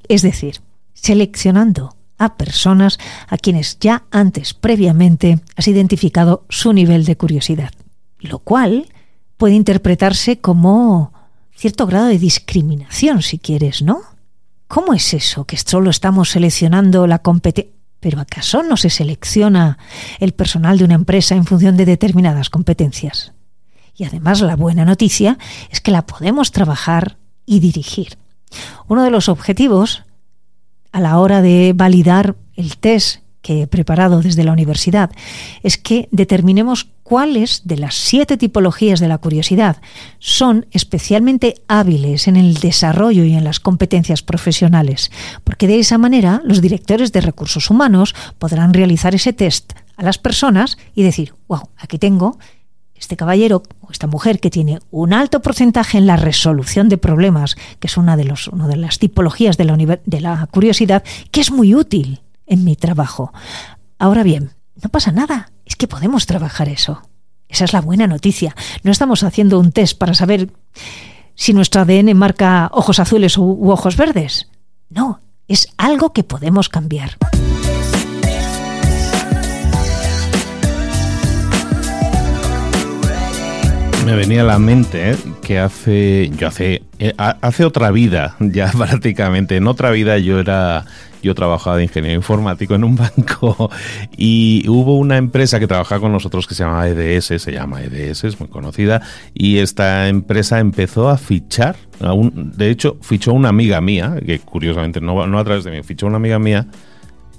Es 0.08 0.22
decir, 0.22 0.62
seleccionando 0.94 1.96
a 2.18 2.36
personas 2.36 2.98
a 3.28 3.38
quienes 3.38 3.78
ya 3.80 4.04
antes, 4.12 4.54
previamente, 4.54 5.40
has 5.56 5.68
identificado 5.68 6.46
su 6.50 6.74
nivel 6.74 7.06
de 7.06 7.18
curiosidad, 7.18 7.72
lo 8.20 8.40
cual 8.40 8.88
puede 9.38 9.54
interpretarse 9.54 10.40
como 10.40 11.14
cierto 11.56 11.86
grado 11.86 12.08
de 12.08 12.18
discriminación, 12.18 13.22
si 13.22 13.38
quieres, 13.38 13.82
¿no? 13.82 14.02
¿Cómo 14.68 14.94
es 14.94 15.14
eso 15.14 15.46
que 15.46 15.58
solo 15.58 15.90
estamos 15.90 16.30
seleccionando 16.30 17.08
la 17.08 17.20
competencia? 17.20 17.77
¿Pero 18.00 18.20
acaso 18.20 18.63
no 18.63 18.77
se 18.77 18.89
selecciona 18.89 19.77
el 20.20 20.34
personal 20.34 20.77
de 20.77 20.86
una 20.86 20.96
empresa 20.96 21.36
en 21.36 21.46
función 21.46 21.77
de 21.77 21.86
determinadas 21.86 22.50
competencias? 22.50 23.34
Y 23.96 24.04
además 24.04 24.42
la 24.42 24.56
buena 24.56 24.86
noticia 24.86 25.38
es 25.72 25.82
que 25.82 25.92
la 25.92 26.06
podemos 26.06 26.51
trabajar 26.51 27.18
y 27.46 27.60
dirigir. 27.60 28.18
Uno 28.88 29.04
de 29.04 29.10
los 29.10 29.30
objetivos 29.30 30.04
a 30.92 31.01
la 31.01 31.20
hora 31.20 31.42
de 31.42 31.74
validar 31.75 32.36
el 32.56 32.77
test 32.77 33.22
que 33.42 33.63
he 33.63 33.68
preparado 33.68 34.22
desde 34.22 34.44
la 34.44 34.51
universidad 34.51 35.12
es 35.63 35.77
que 35.77 36.10
determinemos 36.12 36.89
cuáles 37.08 37.62
de 37.64 37.78
las 37.78 37.96
siete 37.96 38.36
tipologías 38.36 39.00
de 39.00 39.08
la 39.08 39.18
curiosidad 39.18 39.78
son 40.20 40.66
especialmente 40.72 41.56
hábiles 41.70 42.28
en 42.28 42.36
el 42.36 42.56
desarrollo 42.56 43.24
y 43.24 43.34
en 43.34 43.46
las 43.46 43.62
competencias 43.62 44.24
profesionales, 44.24 45.10
porque 45.46 45.68
de 45.68 45.80
esa 45.80 45.98
manera 45.98 46.42
los 46.44 46.60
directores 46.60 47.14
de 47.14 47.22
recursos 47.22 47.70
humanos 47.70 48.14
podrán 48.40 48.74
realizar 48.74 49.16
ese 49.16 49.32
test 49.32 49.72
a 49.96 50.04
las 50.04 50.18
personas 50.18 50.78
y 50.96 51.04
decir, 51.04 51.34
wow, 51.48 51.70
aquí 51.78 51.98
tengo 51.98 52.40
este 52.94 53.16
caballero 53.16 53.64
o 53.80 53.92
esta 53.94 54.08
mujer 54.08 54.42
que 54.42 54.50
tiene 54.50 54.80
un 54.92 55.14
alto 55.14 55.42
porcentaje 55.42 55.98
en 55.98 56.08
la 56.08 56.18
resolución 56.18 56.90
de 56.90 56.98
problemas, 56.98 57.56
que 57.80 57.88
es 57.88 57.96
una 57.96 58.18
de, 58.18 58.26
los, 58.26 58.52
las 58.54 59.00
tipologías 59.00 59.56
de 59.56 60.20
la 60.20 60.48
curiosidad, 60.52 61.06
que 61.32 61.40
es 61.40 61.52
muy 61.52 61.74
útil 61.74 62.20
en 62.48 62.66
mi 62.66 62.76
trabajo. 62.76 63.32
Ahora 63.98 64.24
bien, 64.24 64.57
no 64.82 64.90
pasa 64.90 65.12
nada, 65.12 65.52
es 65.66 65.76
que 65.76 65.88
podemos 65.88 66.26
trabajar 66.26 66.70
eso. 66.70 67.02
Esa 67.50 67.66
es 67.66 67.74
la 67.74 67.82
buena 67.82 68.08
noticia. 68.08 68.56
No 68.84 68.92
estamos 68.92 69.24
haciendo 69.24 69.60
un 69.60 69.72
test 69.72 69.98
para 69.98 70.14
saber 70.14 70.52
si 71.36 71.54
nuestro 71.54 71.82
ADN 71.82 72.16
marca 72.16 72.70
ojos 72.74 73.00
azules 73.00 73.38
u 73.38 73.70
ojos 73.70 73.96
verdes. 73.96 74.50
No, 74.90 75.22
es 75.48 75.68
algo 75.78 76.14
que 76.14 76.24
podemos 76.24 76.70
cambiar. 76.70 77.18
Me 84.08 84.16
venía 84.16 84.40
a 84.40 84.46
la 84.46 84.58
mente 84.58 85.12
¿eh? 85.12 85.18
que 85.42 85.60
hace, 85.60 86.32
yo 86.38 86.48
hace, 86.48 86.82
eh, 86.98 87.14
hace 87.18 87.66
otra 87.66 87.92
vida, 87.92 88.38
ya 88.40 88.72
prácticamente, 88.72 89.58
en 89.58 89.68
otra 89.68 89.92
vida 89.92 90.18
yo 90.18 90.40
era 90.40 90.86
yo 91.22 91.36
trabajaba 91.36 91.76
de 91.76 91.84
ingeniero 91.84 92.16
informático 92.16 92.74
en 92.74 92.86
un 92.86 92.96
banco 92.96 93.70
y 94.18 94.64
hubo 94.70 94.96
una 94.96 95.18
empresa 95.18 95.60
que 95.60 95.68
trabajaba 95.68 96.00
con 96.00 96.14
nosotros 96.14 96.48
que 96.48 96.56
se 96.56 96.64
llamaba 96.64 96.88
EDS, 96.88 97.42
se 97.42 97.52
llama 97.52 97.84
EDS, 97.84 98.24
es 98.24 98.40
muy 98.40 98.48
conocida, 98.48 99.02
y 99.34 99.58
esta 99.58 100.08
empresa 100.08 100.62
empezó 100.62 101.10
a 101.10 101.18
fichar, 101.18 101.76
de 102.00 102.70
hecho 102.70 102.96
fichó 103.02 103.34
una 103.34 103.50
amiga 103.50 103.82
mía, 103.82 104.16
que 104.26 104.40
curiosamente 104.40 105.02
no, 105.02 105.28
no 105.28 105.38
a 105.38 105.44
través 105.44 105.66
de 105.66 105.72
mí, 105.72 105.84
fichó 105.84 106.08
una 106.08 106.16
amiga 106.16 106.40
mía, 106.40 106.66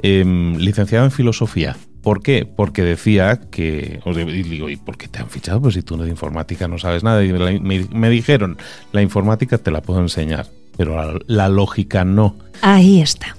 em, 0.03 0.55
licenciada 0.59 1.07
en 1.07 1.13
filosofía. 1.13 1.77
¿Por 2.09 2.23
qué? 2.23 2.47
Porque 2.47 2.83
decía 2.85 3.39
que. 3.51 4.01
Os 4.07 4.17
digo, 4.17 4.71
¿y 4.71 4.77
por 4.77 4.97
qué 4.97 5.09
te 5.09 5.19
han 5.19 5.29
fichado? 5.29 5.61
Pues 5.61 5.75
si 5.75 5.83
tú 5.83 5.99
de 5.99 6.09
informática 6.09 6.67
no 6.67 6.79
sabes 6.79 7.05
nada. 7.05 7.23
Y 7.23 7.31
me, 7.35 8.09
dijeron, 8.09 8.57
la 8.93 9.03
informática 9.03 9.59
te 9.59 9.71
la 9.71 9.83
puedo 9.83 10.01
enseñar, 10.01 10.47
pero 10.79 11.21
la 11.27 11.49
lógica 11.51 12.07
no. 12.07 12.35
Ahí 12.63 13.03
está. 13.03 13.37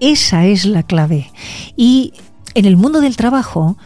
Esa 0.00 0.44
es 0.44 0.66
la 0.66 0.82
clave. 0.82 1.30
Y 1.74 2.12
en 2.52 2.66
el 2.66 2.76
mundo 2.76 3.00
del 3.00 3.16
trabajo, 3.16 3.78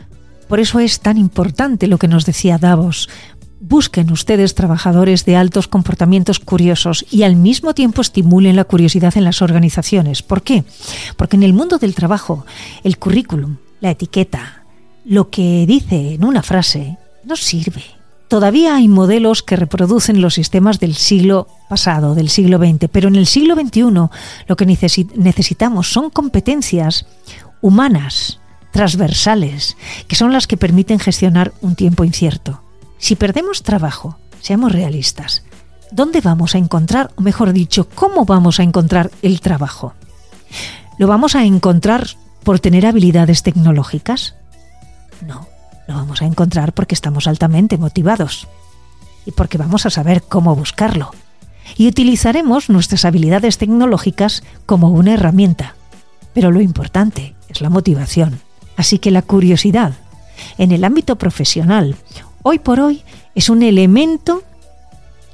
por 0.48 0.58
eso 0.58 0.80
es 0.80 0.98
tan 0.98 1.18
importante 1.18 1.86
lo 1.86 1.98
que 1.98 2.08
nos 2.08 2.26
decía 2.26 2.58
Davos, 2.58 3.08
Busquen 3.58 4.12
ustedes 4.12 4.54
trabajadores 4.54 5.24
de 5.24 5.34
altos 5.34 5.66
comportamientos 5.66 6.40
curiosos 6.40 7.06
y 7.10 7.22
al 7.22 7.36
mismo 7.36 7.74
tiempo 7.74 8.02
estimulen 8.02 8.54
la 8.54 8.64
curiosidad 8.64 9.16
en 9.16 9.24
las 9.24 9.40
organizaciones. 9.40 10.22
¿Por 10.22 10.42
qué? 10.42 10.64
Porque 11.16 11.36
en 11.36 11.42
el 11.42 11.54
mundo 11.54 11.78
del 11.78 11.94
trabajo, 11.94 12.44
el 12.84 12.98
currículum, 12.98 13.56
la 13.86 13.92
etiqueta, 13.92 14.64
lo 15.04 15.30
que 15.30 15.64
dice 15.64 16.14
en 16.14 16.24
una 16.24 16.42
frase, 16.42 16.98
no 17.24 17.36
sirve. 17.36 17.84
Todavía 18.26 18.74
hay 18.74 18.88
modelos 18.88 19.44
que 19.44 19.54
reproducen 19.54 20.20
los 20.20 20.34
sistemas 20.34 20.80
del 20.80 20.96
siglo 20.96 21.46
pasado, 21.68 22.16
del 22.16 22.28
siglo 22.28 22.58
XX, 22.58 22.88
pero 22.90 23.06
en 23.06 23.14
el 23.14 23.28
siglo 23.28 23.54
XXI 23.54 23.82
lo 24.48 24.56
que 24.56 24.66
necesitamos 24.66 25.92
son 25.92 26.10
competencias 26.10 27.06
humanas, 27.60 28.40
transversales, 28.72 29.76
que 30.08 30.16
son 30.16 30.32
las 30.32 30.48
que 30.48 30.56
permiten 30.56 30.98
gestionar 30.98 31.52
un 31.60 31.76
tiempo 31.76 32.02
incierto. 32.02 32.62
Si 32.98 33.14
perdemos 33.14 33.62
trabajo, 33.62 34.18
seamos 34.40 34.72
realistas, 34.72 35.44
¿dónde 35.92 36.20
vamos 36.20 36.56
a 36.56 36.58
encontrar, 36.58 37.12
o 37.14 37.22
mejor 37.22 37.52
dicho, 37.52 37.88
cómo 37.94 38.24
vamos 38.24 38.58
a 38.58 38.64
encontrar 38.64 39.12
el 39.22 39.40
trabajo? 39.40 39.94
¿Lo 40.98 41.06
vamos 41.06 41.36
a 41.36 41.44
encontrar 41.44 42.08
por 42.46 42.60
tener 42.60 42.86
habilidades 42.86 43.42
tecnológicas? 43.42 44.36
No, 45.26 45.48
lo 45.88 45.94
vamos 45.94 46.22
a 46.22 46.26
encontrar 46.26 46.72
porque 46.74 46.94
estamos 46.94 47.26
altamente 47.26 47.76
motivados 47.76 48.46
y 49.26 49.32
porque 49.32 49.58
vamos 49.58 49.84
a 49.84 49.90
saber 49.90 50.22
cómo 50.22 50.54
buscarlo. 50.54 51.10
Y 51.76 51.88
utilizaremos 51.88 52.70
nuestras 52.70 53.04
habilidades 53.04 53.58
tecnológicas 53.58 54.44
como 54.64 54.90
una 54.90 55.14
herramienta. 55.14 55.74
Pero 56.34 56.52
lo 56.52 56.60
importante 56.60 57.34
es 57.48 57.62
la 57.62 57.68
motivación. 57.68 58.38
Así 58.76 59.00
que 59.00 59.10
la 59.10 59.22
curiosidad 59.22 59.94
en 60.56 60.70
el 60.70 60.84
ámbito 60.84 61.16
profesional 61.16 61.96
hoy 62.44 62.60
por 62.60 62.78
hoy 62.78 63.02
es 63.34 63.50
un 63.50 63.64
elemento 63.64 64.44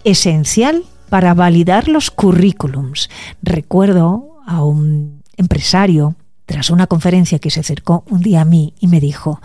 esencial 0.02 0.84
para 1.10 1.34
validar 1.34 1.88
los 1.88 2.10
currículums. 2.10 3.10
Recuerdo 3.42 4.38
a 4.46 4.64
un 4.64 5.22
empresario 5.36 6.16
tras 6.52 6.68
una 6.68 6.86
conferencia 6.86 7.38
que 7.38 7.48
se 7.48 7.60
acercó 7.60 8.04
un 8.10 8.20
día 8.20 8.42
a 8.42 8.44
mí 8.44 8.74
y 8.78 8.86
me 8.86 9.00
dijo, 9.00 9.40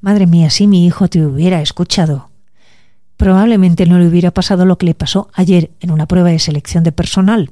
Madre 0.00 0.28
mía, 0.28 0.50
si 0.50 0.68
mi 0.68 0.86
hijo 0.86 1.08
te 1.08 1.26
hubiera 1.26 1.60
escuchado, 1.60 2.30
probablemente 3.16 3.86
no 3.86 3.98
le 3.98 4.06
hubiera 4.06 4.30
pasado 4.30 4.64
lo 4.64 4.78
que 4.78 4.86
le 4.86 4.94
pasó 4.94 5.28
ayer 5.34 5.72
en 5.80 5.90
una 5.90 6.06
prueba 6.06 6.28
de 6.28 6.38
selección 6.38 6.84
de 6.84 6.92
personal. 6.92 7.50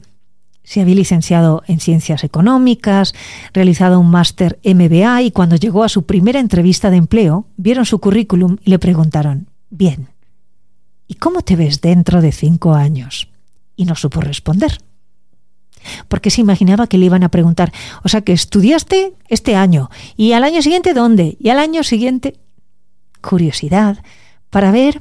Se 0.62 0.80
había 0.80 0.94
licenciado 0.94 1.64
en 1.66 1.80
ciencias 1.80 2.22
económicas, 2.22 3.12
realizado 3.52 3.98
un 3.98 4.08
máster 4.08 4.60
MBA 4.62 5.22
y 5.22 5.30
cuando 5.32 5.56
llegó 5.56 5.82
a 5.82 5.88
su 5.88 6.04
primera 6.06 6.38
entrevista 6.38 6.88
de 6.88 6.98
empleo, 6.98 7.46
vieron 7.56 7.86
su 7.86 7.98
currículum 7.98 8.58
y 8.62 8.70
le 8.70 8.78
preguntaron, 8.78 9.48
Bien. 9.68 10.10
¿Y 11.08 11.14
cómo 11.14 11.42
te 11.42 11.56
ves 11.56 11.80
dentro 11.80 12.20
de 12.20 12.30
cinco 12.30 12.74
años? 12.74 13.26
Y 13.74 13.84
no 13.84 13.96
supo 13.96 14.20
responder. 14.20 14.78
Porque 16.08 16.30
se 16.30 16.40
imaginaba 16.40 16.86
que 16.86 16.98
le 16.98 17.06
iban 17.06 17.24
a 17.24 17.30
preguntar, 17.30 17.72
o 18.02 18.08
sea, 18.08 18.22
que 18.22 18.32
estudiaste 18.32 19.14
este 19.28 19.56
año, 19.56 19.90
y 20.16 20.32
al 20.32 20.44
año 20.44 20.62
siguiente 20.62 20.94
dónde, 20.94 21.36
y 21.40 21.48
al 21.48 21.58
año 21.58 21.82
siguiente... 21.82 22.36
Curiosidad, 23.20 24.02
para 24.50 24.72
ver 24.72 25.00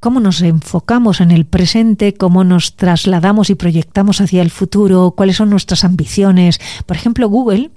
cómo 0.00 0.20
nos 0.20 0.40
enfocamos 0.42 1.20
en 1.20 1.30
el 1.30 1.44
presente, 1.44 2.14
cómo 2.14 2.42
nos 2.42 2.76
trasladamos 2.76 3.50
y 3.50 3.54
proyectamos 3.54 4.20
hacia 4.20 4.42
el 4.42 4.50
futuro, 4.50 5.12
cuáles 5.16 5.36
son 5.36 5.50
nuestras 5.50 5.84
ambiciones. 5.84 6.60
Por 6.86 6.96
ejemplo, 6.96 7.28
Google 7.28 7.70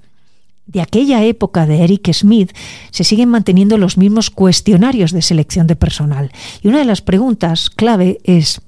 de 0.66 0.82
aquella 0.82 1.24
época 1.24 1.66
de 1.66 1.84
Eric 1.84 2.12
Smith 2.14 2.52
se 2.92 3.04
siguen 3.04 3.30
manteniendo 3.30 3.78
los 3.78 3.98
mismos 3.98 4.30
cuestionarios 4.30 5.12
de 5.12 5.22
selección 5.22 5.68
de 5.68 5.76
personal. 5.76 6.32
Y 6.62 6.70
una 6.70 6.80
de 6.80 6.86
las 6.86 7.02
preguntas 7.02 7.70
clave 7.70 8.20
es, 8.24 8.62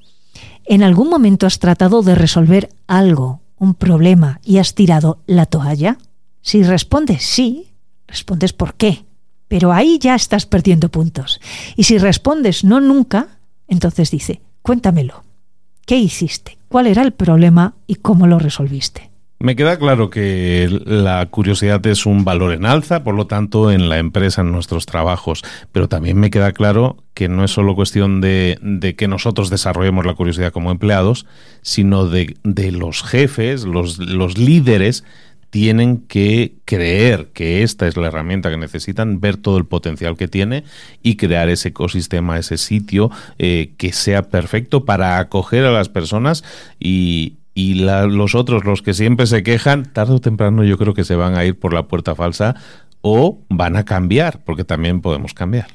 ¿en 0.66 0.84
algún 0.84 1.10
momento 1.10 1.48
has 1.48 1.60
tratado 1.60 2.02
de 2.02 2.16
resolver 2.16 2.70
algo, 2.88 3.42
un 3.58 3.74
problema, 3.74 4.40
y 4.44 4.58
has 4.58 4.76
tirado 4.76 5.20
la 5.26 5.46
toalla? 5.46 5.98
Si 6.42 6.64
respondes 6.64 7.24
sí, 7.24 7.74
respondes 8.08 8.54
por 8.54 8.76
qué. 8.76 9.06
Pero 9.48 9.72
ahí 9.72 10.00
ya 10.00 10.16
estás 10.16 10.46
perdiendo 10.46 10.90
puntos. 10.90 11.40
Y 11.76 11.84
si 11.84 11.98
respondes 11.98 12.64
no 12.64 12.82
nunca, 12.82 13.40
entonces 13.68 14.12
dice, 14.12 14.42
cuéntamelo. 14.62 15.24
¿Qué 15.86 15.98
hiciste? 15.98 16.58
¿Cuál 16.68 16.88
era 16.88 17.04
el 17.04 17.14
problema 17.14 17.76
y 17.86 17.96
cómo 17.96 18.26
lo 18.26 18.40
resolviste? 18.40 19.12
Me 19.38 19.58
queda 19.58 19.78
claro 19.78 20.10
que 20.10 20.70
la 20.86 21.26
curiosidad 21.26 21.86
es 21.88 22.06
un 22.06 22.24
valor 22.24 22.54
en 22.54 22.66
alza, 22.66 23.04
por 23.04 23.16
lo 23.16 23.28
tanto, 23.28 23.70
en 23.70 23.90
la 23.90 23.98
empresa, 23.98 24.42
en 24.42 24.52
nuestros 24.52 24.86
trabajos, 24.86 25.44
pero 25.74 25.90
también 25.90 26.18
me 26.18 26.30
queda 26.30 26.54
claro 26.54 27.04
que 27.14 27.28
no 27.28 27.44
es 27.44 27.52
solo 27.52 27.76
cuestión 27.76 28.22
de, 28.22 28.96
que 28.98 29.08
nosotros 29.10 29.50
desarrollemos 29.50 30.06
la 30.06 30.14
curiosidad 30.14 30.54
como 30.54 30.72
empleados, 30.72 31.26
sino 31.62 32.08
de, 32.08 32.38
los 32.72 33.04
jefes, 33.04 33.66
los, 33.66 33.98
los 34.00 34.38
líderes, 34.38 35.04
tienen 35.50 35.98
que 35.98 36.56
creer 36.66 37.28
que 37.34 37.64
esta 37.64 37.88
es 37.88 37.98
la 37.98 38.08
herramienta 38.08 38.50
que 38.50 38.58
necesitan, 38.58 39.20
ver 39.20 39.38
todo 39.38 39.58
el 39.58 39.66
potencial 39.66 40.18
que 40.18 40.28
tiene 40.30 40.64
y 41.04 41.18
crear 41.18 41.50
ese 41.50 41.70
ecosistema, 41.70 42.40
ese 42.40 42.58
sitio 42.58 43.12
eh, 43.38 43.74
que 43.78 43.92
sea 43.92 44.24
perfecto 44.24 44.86
para 44.86 45.20
acoger 45.20 45.66
a 45.66 45.72
las 45.72 45.88
personas 45.90 46.44
y, 46.80 47.36
y 47.58 47.76
los 47.76 48.36
otros, 48.36 48.66
los 48.66 48.82
que 48.82 48.94
siempre 48.94 49.26
se 49.26 49.42
quejan, 49.42 49.92
tarde 49.92 50.14
o 50.14 50.20
temprano 50.20 50.66
yo 50.66 50.78
creo 50.78 50.94
que 50.94 51.06
se 51.06 51.16
van 51.16 51.36
a 51.36 51.46
ir 51.46 51.58
por 51.58 51.74
la 51.74 51.88
puerta 51.88 52.14
falsa 52.14 52.56
o 53.02 53.40
van 53.50 53.78
a 53.78 53.86
cambiar, 53.86 54.44
porque 54.44 54.66
también 54.66 55.00
podemos 55.02 55.34
cambiar. 55.34 55.68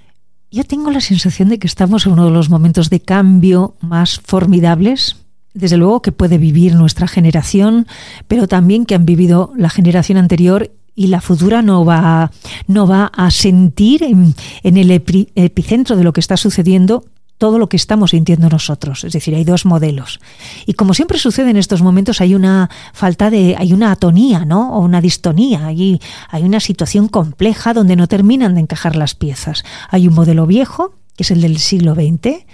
Yo 0.51 0.65
tengo 0.65 0.91
la 0.91 1.01
sensación 1.01 1.49
de 1.49 1.59
que 1.59 1.67
estamos 1.67 2.05
en 2.05 2.13
uno 2.13 2.27
de 2.27 2.33
los 2.33 2.51
momentos 2.51 2.91
de 2.91 3.01
cambio 3.01 3.77
más 3.81 4.21
formidables, 4.21 5.17
desde 5.55 5.79
luego 5.79 6.03
que 6.03 6.13
puede 6.13 6.37
vivir 6.37 6.75
nuestra 6.75 7.09
generación, 7.09 7.87
pero 8.29 8.47
también 8.47 8.85
que 8.85 8.95
han 8.95 9.07
vivido 9.07 9.53
la 9.57 9.71
generación 9.71 10.19
anterior 10.19 10.71
y 10.95 11.07
la 11.07 11.23
futura 11.23 11.63
no 11.63 11.85
va, 11.87 12.31
no 12.67 12.87
va 12.87 13.07
a 13.07 13.31
sentir 13.31 14.03
en, 14.03 14.35
en 14.63 14.77
el 14.77 14.91
epicentro 14.91 15.97
de 15.97 16.05
lo 16.05 16.13
que 16.13 16.21
está 16.21 16.37
sucediendo 16.37 17.05
todo 17.41 17.59
lo 17.59 17.71
que 17.71 17.79
estamos 17.79 18.11
sintiendo 18.11 18.51
nosotros. 18.51 19.03
Es 19.03 19.15
decir, 19.15 19.35
hay 19.35 19.45
dos 19.45 19.65
modelos. 19.65 20.21
Y 20.67 20.75
como 20.75 20.93
siempre 20.93 21.19
sucede 21.19 21.49
en 21.49 21.57
estos 21.57 21.81
momentos, 21.81 22.21
hay 22.21 22.35
una 22.35 22.69
falta 22.93 23.31
de, 23.31 23.57
hay 23.59 23.73
una 23.73 23.91
atonía, 23.91 24.45
¿no? 24.45 24.75
O 24.75 24.81
una 24.81 25.01
distonía. 25.01 25.67
Hay, 25.67 26.03
hay 26.29 26.43
una 26.43 26.61
situación 26.61 27.09
compleja 27.09 27.73
donde 27.73 27.97
no 27.97 28.09
terminan 28.09 28.55
de 28.55 28.61
encajar 28.61 28.95
las 28.95 29.15
piezas. 29.15 29.65
Hay 29.89 30.07
un 30.07 30.15
modelo 30.15 30.47
viejo, 30.47 30.97
que 31.17 31.23
es 31.23 31.31
el 31.31 31.41
del 31.41 31.59
siglo 31.59 31.95
XX, 31.95 32.45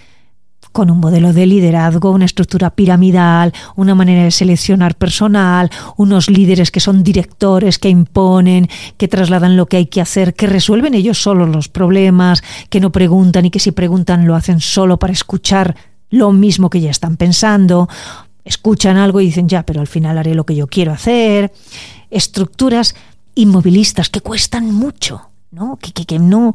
con 0.76 0.90
un 0.90 1.00
modelo 1.00 1.32
de 1.32 1.46
liderazgo, 1.46 2.10
una 2.10 2.26
estructura 2.26 2.68
piramidal, 2.68 3.54
una 3.76 3.94
manera 3.94 4.24
de 4.24 4.30
seleccionar 4.30 4.94
personal, 4.94 5.70
unos 5.96 6.28
líderes 6.28 6.70
que 6.70 6.80
son 6.80 7.02
directores, 7.02 7.78
que 7.78 7.88
imponen, 7.88 8.68
que 8.98 9.08
trasladan 9.08 9.56
lo 9.56 9.64
que 9.64 9.78
hay 9.78 9.86
que 9.86 10.02
hacer, 10.02 10.34
que 10.34 10.46
resuelven 10.46 10.92
ellos 10.92 11.16
solos 11.16 11.48
los 11.48 11.70
problemas, 11.70 12.44
que 12.68 12.80
no 12.80 12.92
preguntan 12.92 13.46
y 13.46 13.50
que 13.50 13.58
si 13.58 13.72
preguntan 13.72 14.26
lo 14.26 14.34
hacen 14.34 14.60
solo 14.60 14.98
para 14.98 15.14
escuchar 15.14 15.74
lo 16.10 16.30
mismo 16.32 16.68
que 16.68 16.82
ya 16.82 16.90
están 16.90 17.16
pensando, 17.16 17.88
escuchan 18.44 18.98
algo 18.98 19.22
y 19.22 19.24
dicen 19.24 19.48
ya, 19.48 19.62
pero 19.62 19.80
al 19.80 19.86
final 19.86 20.18
haré 20.18 20.34
lo 20.34 20.44
que 20.44 20.56
yo 20.56 20.66
quiero 20.66 20.92
hacer, 20.92 21.54
estructuras 22.10 22.94
inmovilistas 23.34 24.10
que 24.10 24.20
cuestan 24.20 24.70
mucho, 24.74 25.22
¿no? 25.52 25.78
Que, 25.80 25.92
que, 25.92 26.04
que 26.04 26.18
no 26.18 26.52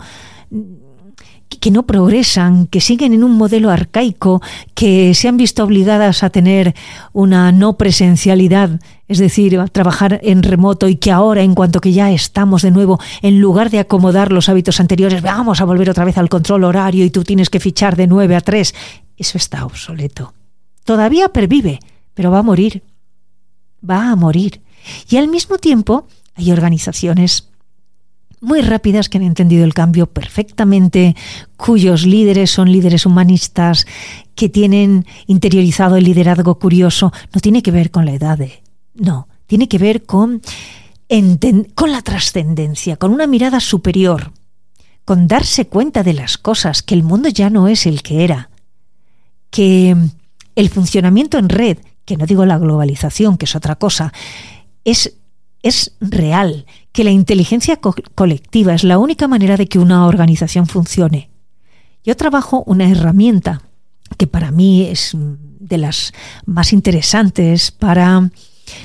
que 1.60 1.72
no 1.72 1.84
progresan, 1.84 2.68
que 2.68 2.82
siguen 2.82 3.14
en 3.14 3.24
un 3.24 3.34
modelo 3.34 3.70
arcaico, 3.70 4.42
que 4.74 5.14
se 5.14 5.28
han 5.28 5.38
visto 5.38 5.64
obligadas 5.64 6.24
a 6.24 6.30
tener 6.30 6.76
una 7.14 7.52
no 7.52 7.78
presencialidad, 7.78 8.80
es 9.08 9.20
decir, 9.20 9.60
a 9.60 9.68
trabajar 9.68 10.20
en 10.24 10.44
remoto 10.44 10.88
y 10.88 10.96
que 10.96 11.12
ahora, 11.12 11.44
en 11.44 11.54
cuanto 11.54 11.82
que 11.82 11.92
ya 11.92 12.12
estamos 12.12 12.62
de 12.62 12.72
nuevo, 12.72 13.00
en 13.22 13.40
lugar 13.40 13.70
de 13.70 13.80
acomodar 13.80 14.32
los 14.32 14.50
hábitos 14.50 14.80
anteriores, 14.80 15.22
vamos 15.22 15.62
a 15.62 15.66
volver 15.66 15.90
otra 15.90 16.06
vez 16.06 16.18
al 16.18 16.30
control 16.30 16.64
horario 16.64 17.06
y 17.06 17.10
tú 17.10 17.24
tienes 17.24 17.50
que 17.50 17.60
fichar 17.60 17.96
de 17.96 18.08
9 18.08 18.36
a 18.36 18.42
3, 18.42 18.74
eso 19.18 19.38
está 19.38 19.66
obsoleto. 19.66 20.34
Todavía 20.84 21.30
pervive, 21.30 21.80
pero 22.14 22.32
va 22.32 22.40
a 22.40 22.44
morir. 22.44 22.84
Va 23.88 24.10
a 24.10 24.16
morir. 24.16 24.62
Y 25.10 25.18
al 25.18 25.28
mismo 25.28 25.58
tiempo 25.58 26.08
hay 26.36 26.52
organizaciones 26.52 27.51
muy 28.42 28.62
rápidas 28.62 29.08
que 29.08 29.20
han 29.20 29.24
entendido 29.24 29.64
el 29.64 29.74
cambio 29.74 30.08
perfectamente, 30.08 31.16
cuyos 31.56 32.06
líderes 32.06 32.50
son 32.50 32.72
líderes 32.72 33.06
humanistas, 33.06 33.86
que 34.36 34.50
tienen 34.50 35.06
interiorizado 35.28 35.96
el 35.96 36.04
liderazgo 36.04 36.58
curioso, 36.58 37.14
no 37.34 37.40
tiene 37.40 37.62
que 37.62 37.72
ver 37.72 37.92
con 37.92 38.06
la 38.06 38.14
edad, 38.14 38.40
no, 38.96 39.28
tiene 39.46 39.68
que 39.68 39.78
ver 39.78 40.04
con, 40.04 40.42
con 41.76 41.92
la 41.92 42.02
trascendencia, 42.02 42.98
con 42.98 43.14
una 43.14 43.28
mirada 43.28 43.60
superior, 43.60 44.34
con 45.06 45.28
darse 45.28 45.68
cuenta 45.68 46.02
de 46.02 46.14
las 46.14 46.40
cosas, 46.40 46.82
que 46.82 46.96
el 46.96 47.04
mundo 47.04 47.30
ya 47.30 47.52
no 47.52 47.68
es 47.68 47.86
el 47.86 48.02
que 48.02 48.24
era, 48.24 48.50
que 49.52 49.96
el 50.56 50.70
funcionamiento 50.70 51.38
en 51.38 51.50
red, 51.50 51.78
que 52.06 52.18
no 52.18 52.26
digo 52.26 52.46
la 52.46 52.58
globalización, 52.58 53.38
que 53.38 53.46
es 53.46 53.56
otra 53.56 53.76
cosa, 53.76 54.12
es, 54.84 55.16
es 55.62 55.96
real, 56.00 56.66
que 56.92 57.04
la 57.04 57.12
inteligencia 57.12 57.80
colectiva 58.16 58.74
es 58.74 58.84
la 58.84 58.98
única 58.98 59.28
manera 59.28 59.58
de 59.58 59.68
que 59.68 59.80
una 59.80 60.06
organización 60.06 60.68
funcione. 60.68 61.30
Yo 62.04 62.16
trabajo 62.18 62.64
una 62.66 62.90
herramienta 62.90 63.62
que 64.18 64.28
para 64.28 64.52
mí 64.52 64.84
es 64.84 65.12
de 65.16 65.78
las 65.78 66.14
más 66.46 66.74
interesantes 66.74 67.72
para 67.72 68.30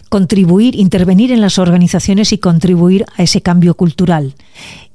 contribuir, 0.08 0.76
intervenir 0.76 1.32
en 1.32 1.40
las 1.40 1.58
organizaciones 1.58 2.32
y 2.32 2.38
contribuir 2.38 3.04
a 3.16 3.22
ese 3.22 3.42
cambio 3.42 3.76
cultural. 3.76 4.34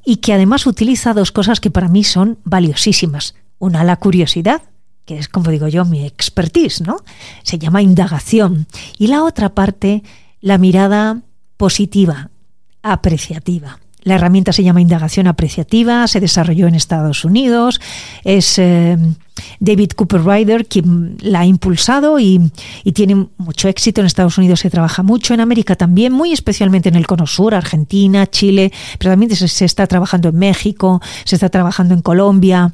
Y 0.06 0.18
que 0.18 0.34
además 0.34 0.66
utiliza 0.66 1.14
dos 1.14 1.32
cosas 1.32 1.60
que 1.60 1.72
para 1.72 1.88
mí 1.88 2.04
son 2.04 2.40
valiosísimas. 2.44 3.36
Una, 3.60 3.84
la 3.84 3.98
curiosidad, 3.98 4.62
que 5.06 5.18
es 5.18 5.28
como 5.28 5.52
digo 5.52 5.68
yo, 5.68 5.86
mi 5.86 6.06
expertise, 6.06 6.82
¿no? 6.82 6.98
Se 7.44 7.60
llama 7.60 7.82
indagación. 7.82 8.68
Y 8.98 9.08
la 9.08 9.24
otra 9.24 9.50
parte, 9.50 10.04
la 10.40 10.58
mirada 10.58 11.22
positiva, 11.58 12.32
apreciativa. 12.84 13.80
La 14.04 14.16
herramienta 14.16 14.52
se 14.52 14.64
llama 14.64 14.82
indagación 14.82 15.28
apreciativa, 15.28 16.08
se 16.08 16.20
desarrolló 16.20 16.68
en 16.68 16.74
Estados 16.74 17.24
Unidos, 17.24 17.80
es 18.24 18.58
eh, 18.58 18.98
David 19.60 19.92
Cooper 19.96 20.24
Ryder 20.24 20.66
quien 20.66 21.18
la 21.22 21.42
ha 21.42 21.46
impulsado 21.46 22.20
y, 22.20 22.52
tiene 22.96 23.28
mucho 23.38 23.68
éxito. 23.68 24.02
En 24.02 24.08
Estados 24.08 24.40
Unidos 24.40 24.62
se 24.62 24.72
trabaja 24.72 25.04
mucho, 25.04 25.36
en 25.36 25.40
América 25.40 25.76
también, 25.76 26.14
muy 26.14 26.32
especialmente 26.32 26.90
en 26.90 26.96
el 26.96 27.06
Cono 27.06 27.28
Sur, 27.28 27.54
Argentina, 27.54 28.26
Chile, 28.26 28.72
pero 28.98 29.12
también 29.12 29.36
se, 29.36 29.48
se 29.48 29.66
está 29.66 29.86
trabajando 29.86 30.30
en 30.30 30.38
México, 30.38 31.00
se 31.24 31.36
está 31.36 31.50
trabajando 31.50 31.94
en 31.94 32.02
Colombia. 32.02 32.74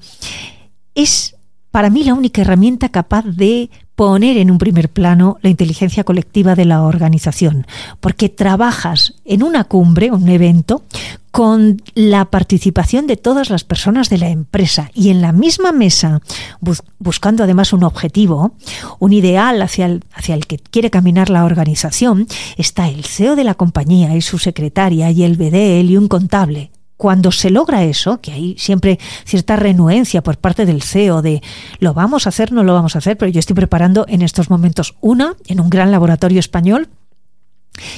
Es 0.96 1.36
para 1.72 1.90
mí 1.90 2.06
la 2.06 2.14
única 2.14 2.42
herramienta 2.42 2.88
capaz 2.90 3.26
de 3.26 3.70
poner 3.98 4.38
en 4.38 4.52
un 4.52 4.60
primer 4.60 4.90
plano 4.90 5.40
la 5.42 5.50
inteligencia 5.50 6.04
colectiva 6.04 6.54
de 6.54 6.66
la 6.66 6.84
organización, 6.84 7.66
porque 8.00 8.30
trabajas 8.30 9.16
en 9.26 9.42
una 9.42 9.64
cumbre, 9.64 10.12
un 10.12 10.30
evento, 10.30 10.84
con 11.32 11.82
la 11.96 12.26
participación 12.26 13.08
de 13.08 13.18
todas 13.18 13.50
las 13.50 13.64
personas 13.64 14.10
de 14.12 14.20
la 14.20 14.30
empresa 14.30 14.92
y 14.94 15.10
en 15.10 15.22
la 15.22 15.32
misma 15.32 15.72
mesa, 15.72 16.22
buscando 17.00 17.44
además 17.44 17.74
un 17.74 17.84
objetivo, 17.84 18.54
un 19.00 19.14
ideal 19.14 19.64
hacia 19.64 19.88
el, 19.88 20.04
hacia 20.14 20.36
el 20.36 20.46
que 20.46 20.60
quiere 20.60 20.92
caminar 20.92 21.32
la 21.32 21.44
organización, 21.44 22.28
está 22.56 22.90
el 22.90 23.04
CEO 23.04 23.36
de 23.36 23.46
la 23.46 23.56
compañía 23.56 24.16
y 24.16 24.22
su 24.22 24.38
secretaria 24.38 25.10
y 25.10 25.24
el 25.24 25.38
BDL 25.38 25.90
y 25.90 25.98
un 25.98 26.08
contable 26.08 26.70
cuando 26.98 27.32
se 27.32 27.52
logra 27.52 27.84
eso, 27.84 28.20
que 28.22 28.32
hay 28.34 28.58
siempre 28.58 29.00
cierta 29.24 29.56
renuencia 29.56 30.24
por 30.24 30.38
parte 30.38 30.66
del 30.66 30.82
CEO 30.82 31.22
de 31.22 31.42
lo 31.80 31.94
vamos 31.94 32.26
a 32.26 32.30
hacer, 32.30 32.52
no 32.52 32.64
lo 32.64 32.74
vamos 32.74 32.96
a 32.96 32.98
hacer, 32.98 33.18
pero 33.18 33.32
yo 33.32 33.40
estoy 33.40 33.56
preparando 33.56 34.06
en 34.10 34.24
estos 34.24 34.50
momentos 34.50 34.96
una 35.00 35.36
en 35.46 35.60
un 35.60 35.70
gran 35.70 35.92
laboratorio 35.92 36.40
español. 36.40 36.90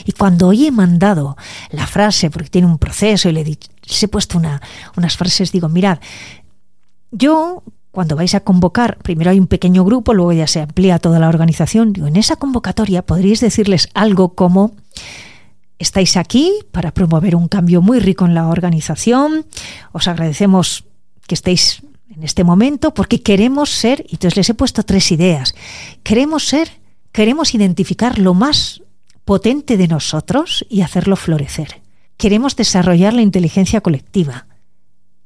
Y 0.03 0.11
cuando 0.11 0.49
hoy 0.49 0.65
he 0.65 0.71
mandado 0.71 1.37
la 1.71 1.87
frase, 1.87 2.29
porque 2.29 2.49
tiene 2.49 2.67
un 2.67 2.77
proceso 2.77 3.29
y 3.29 3.31
le 3.31 3.41
he, 3.41 3.57
he 4.01 4.07
puesto 4.09 4.37
una, 4.37 4.61
unas 4.97 5.15
frases, 5.15 5.53
digo, 5.53 5.69
mirad, 5.69 5.99
yo 7.11 7.63
cuando 7.91 8.17
vais 8.17 8.35
a 8.35 8.41
convocar, 8.41 8.97
primero 8.97 9.31
hay 9.31 9.39
un 9.39 9.47
pequeño 9.47 9.85
grupo, 9.85 10.13
luego 10.13 10.33
ya 10.33 10.47
se 10.47 10.61
amplía 10.61 10.99
toda 10.99 11.19
la 11.19 11.29
organización, 11.29 11.93
digo, 11.93 12.07
en 12.07 12.17
esa 12.17 12.35
convocatoria 12.35 13.01
podríais 13.01 13.39
decirles 13.39 13.89
algo 13.93 14.35
como 14.35 14.73
estáis 15.79 16.17
aquí 16.17 16.53
para 16.71 16.93
promover 16.93 17.35
un 17.35 17.47
cambio 17.47 17.81
muy 17.81 17.99
rico 17.99 18.25
en 18.25 18.35
la 18.35 18.47
organización. 18.47 19.45
Os 19.91 20.07
agradecemos 20.07 20.83
que 21.25 21.35
estéis 21.35 21.81
en 22.09 22.23
este 22.23 22.43
momento 22.43 22.93
porque 22.93 23.21
queremos 23.21 23.69
ser, 23.69 24.01
y 24.07 24.15
entonces 24.15 24.37
les 24.37 24.49
he 24.49 24.53
puesto 24.53 24.83
tres 24.83 25.11
ideas, 25.11 25.55
queremos 26.03 26.47
ser, 26.47 26.69
queremos 27.11 27.55
identificar 27.55 28.19
lo 28.19 28.33
más 28.33 28.83
potente 29.23 29.77
de 29.77 29.87
nosotros 29.87 30.65
y 30.69 30.81
hacerlo 30.81 31.15
florecer. 31.15 31.81
Queremos 32.17 32.55
desarrollar 32.55 33.13
la 33.13 33.21
inteligencia 33.21 33.79
colectiva. 33.79 34.47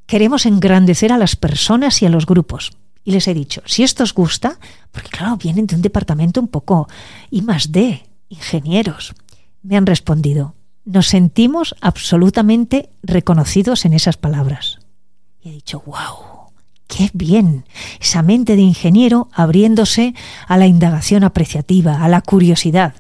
Queremos 0.05 0.45
engrandecer 0.45 1.11
a 1.11 1.17
las 1.17 1.35
personas 1.35 2.01
y 2.01 2.05
a 2.05 2.09
los 2.09 2.25
grupos. 2.25 2.73
Y 3.03 3.11
les 3.11 3.27
he 3.27 3.33
dicho, 3.33 3.61
si 3.65 3.83
esto 3.83 4.03
os 4.03 4.13
gusta, 4.13 4.59
porque 4.91 5.09
claro, 5.09 5.37
vienen 5.37 5.65
de 5.65 5.75
un 5.75 5.81
departamento 5.81 6.39
un 6.39 6.47
poco 6.47 6.87
I 7.31 7.41
más 7.41 7.71
D, 7.71 8.03
ingenieros, 8.29 9.15
me 9.63 9.77
han 9.77 9.85
respondido, 9.85 10.55
nos 10.85 11.07
sentimos 11.07 11.75
absolutamente 11.81 12.89
reconocidos 13.01 13.85
en 13.85 13.93
esas 13.93 14.17
palabras. 14.17 14.79
Y 15.41 15.49
he 15.49 15.51
dicho, 15.53 15.81
wow, 15.85 16.51
qué 16.87 17.09
bien, 17.13 17.65
esa 17.99 18.21
mente 18.21 18.55
de 18.55 18.61
ingeniero 18.61 19.29
abriéndose 19.33 20.13
a 20.47 20.57
la 20.57 20.67
indagación 20.67 21.23
apreciativa, 21.23 22.03
a 22.03 22.09
la 22.09 22.21
curiosidad. 22.21 22.93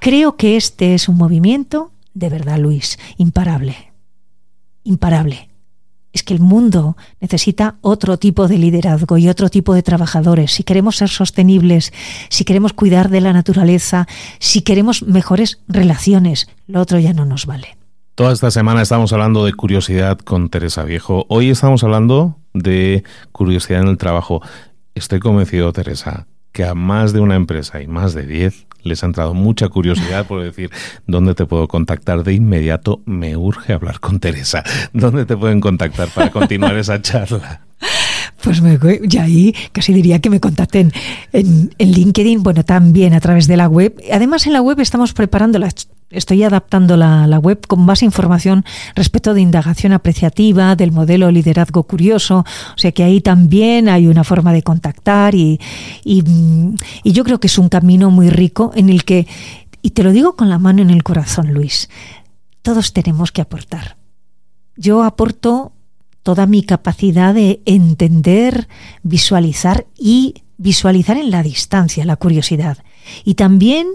Creo 0.00 0.36
que 0.36 0.56
este 0.56 0.94
es 0.94 1.08
un 1.08 1.16
movimiento, 1.16 1.92
de 2.14 2.28
verdad, 2.28 2.58
Luis, 2.58 2.98
imparable. 3.16 3.92
Imparable 4.84 5.47
es 6.12 6.22
que 6.22 6.34
el 6.34 6.40
mundo 6.40 6.96
necesita 7.20 7.76
otro 7.80 8.18
tipo 8.18 8.48
de 8.48 8.58
liderazgo 8.58 9.18
y 9.18 9.28
otro 9.28 9.48
tipo 9.48 9.74
de 9.74 9.82
trabajadores. 9.82 10.52
Si 10.52 10.64
queremos 10.64 10.96
ser 10.96 11.08
sostenibles, 11.08 11.92
si 12.28 12.44
queremos 12.44 12.72
cuidar 12.72 13.08
de 13.10 13.20
la 13.20 13.32
naturaleza, 13.32 14.06
si 14.38 14.62
queremos 14.62 15.02
mejores 15.02 15.60
relaciones, 15.68 16.48
lo 16.66 16.80
otro 16.80 16.98
ya 16.98 17.12
no 17.12 17.24
nos 17.24 17.46
vale. 17.46 17.76
Toda 18.14 18.32
esta 18.32 18.50
semana 18.50 18.82
estamos 18.82 19.12
hablando 19.12 19.44
de 19.44 19.52
curiosidad 19.52 20.18
con 20.18 20.48
Teresa 20.48 20.82
Viejo. 20.82 21.24
Hoy 21.28 21.50
estamos 21.50 21.84
hablando 21.84 22.36
de 22.52 23.04
curiosidad 23.30 23.82
en 23.82 23.88
el 23.88 23.98
trabajo. 23.98 24.42
Estoy 24.94 25.20
convencido, 25.20 25.72
Teresa, 25.72 26.26
que 26.50 26.64
a 26.64 26.74
más 26.74 27.12
de 27.12 27.20
una 27.20 27.36
empresa 27.36 27.80
y 27.80 27.86
más 27.86 28.14
de 28.14 28.26
diez 28.26 28.66
les 28.82 29.02
ha 29.02 29.06
entrado 29.06 29.34
mucha 29.34 29.68
curiosidad 29.68 30.26
por 30.26 30.42
decir, 30.42 30.70
¿dónde 31.06 31.34
te 31.34 31.46
puedo 31.46 31.68
contactar 31.68 32.24
de 32.24 32.34
inmediato? 32.34 33.00
Me 33.04 33.36
urge 33.36 33.72
hablar 33.72 34.00
con 34.00 34.20
Teresa. 34.20 34.62
¿Dónde 34.92 35.26
te 35.26 35.36
pueden 35.36 35.60
contactar 35.60 36.08
para 36.08 36.30
continuar 36.30 36.76
esa 36.76 37.00
charla? 37.00 37.62
Pues 38.42 38.62
me, 38.62 38.78
ya 39.02 39.24
ahí 39.24 39.54
casi 39.72 39.92
diría 39.92 40.20
que 40.20 40.30
me 40.30 40.40
contacten 40.40 40.92
en, 41.32 41.74
en, 41.76 41.92
LinkedIn, 41.92 42.42
bueno, 42.42 42.64
también 42.64 43.12
a 43.14 43.20
través 43.20 43.48
de 43.48 43.56
la 43.56 43.68
web. 43.68 44.00
Además, 44.12 44.46
en 44.46 44.52
la 44.52 44.62
web 44.62 44.78
estamos 44.80 45.12
preparando 45.12 45.58
las 45.58 45.88
estoy 46.10 46.42
adaptando 46.42 46.96
la, 46.96 47.38
web 47.38 47.66
con 47.66 47.84
más 47.84 48.02
información 48.02 48.64
respecto 48.94 49.34
de 49.34 49.40
indagación 49.40 49.92
apreciativa, 49.92 50.76
del 50.76 50.92
modelo 50.92 51.30
liderazgo 51.30 51.82
curioso. 51.84 52.38
O 52.38 52.78
sea 52.78 52.92
que 52.92 53.04
ahí 53.04 53.20
también 53.20 53.88
hay 53.88 54.06
una 54.06 54.24
forma 54.24 54.52
de 54.52 54.62
contactar 54.62 55.34
y, 55.34 55.60
y, 56.04 56.24
y 57.02 57.12
yo 57.12 57.24
creo 57.24 57.40
que 57.40 57.48
es 57.48 57.58
un 57.58 57.68
camino 57.68 58.10
muy 58.10 58.30
rico 58.30 58.72
en 58.74 58.88
el 58.88 59.04
que, 59.04 59.26
y 59.82 59.90
te 59.90 60.02
lo 60.02 60.12
digo 60.12 60.36
con 60.36 60.48
la 60.48 60.58
mano 60.58 60.82
en 60.82 60.90
el 60.90 61.02
corazón, 61.02 61.52
Luis, 61.52 61.88
todos 62.62 62.92
tenemos 62.92 63.32
que 63.32 63.42
aportar. 63.42 63.96
Yo 64.76 65.02
aporto 65.02 65.72
toda 66.22 66.46
mi 66.46 66.62
capacidad 66.62 67.34
de 67.34 67.60
entender, 67.64 68.68
visualizar 69.02 69.86
y 69.96 70.42
visualizar 70.56 71.16
en 71.16 71.30
la 71.30 71.42
distancia 71.42 72.04
la 72.04 72.16
curiosidad. 72.16 72.78
Y 73.24 73.34
también 73.34 73.86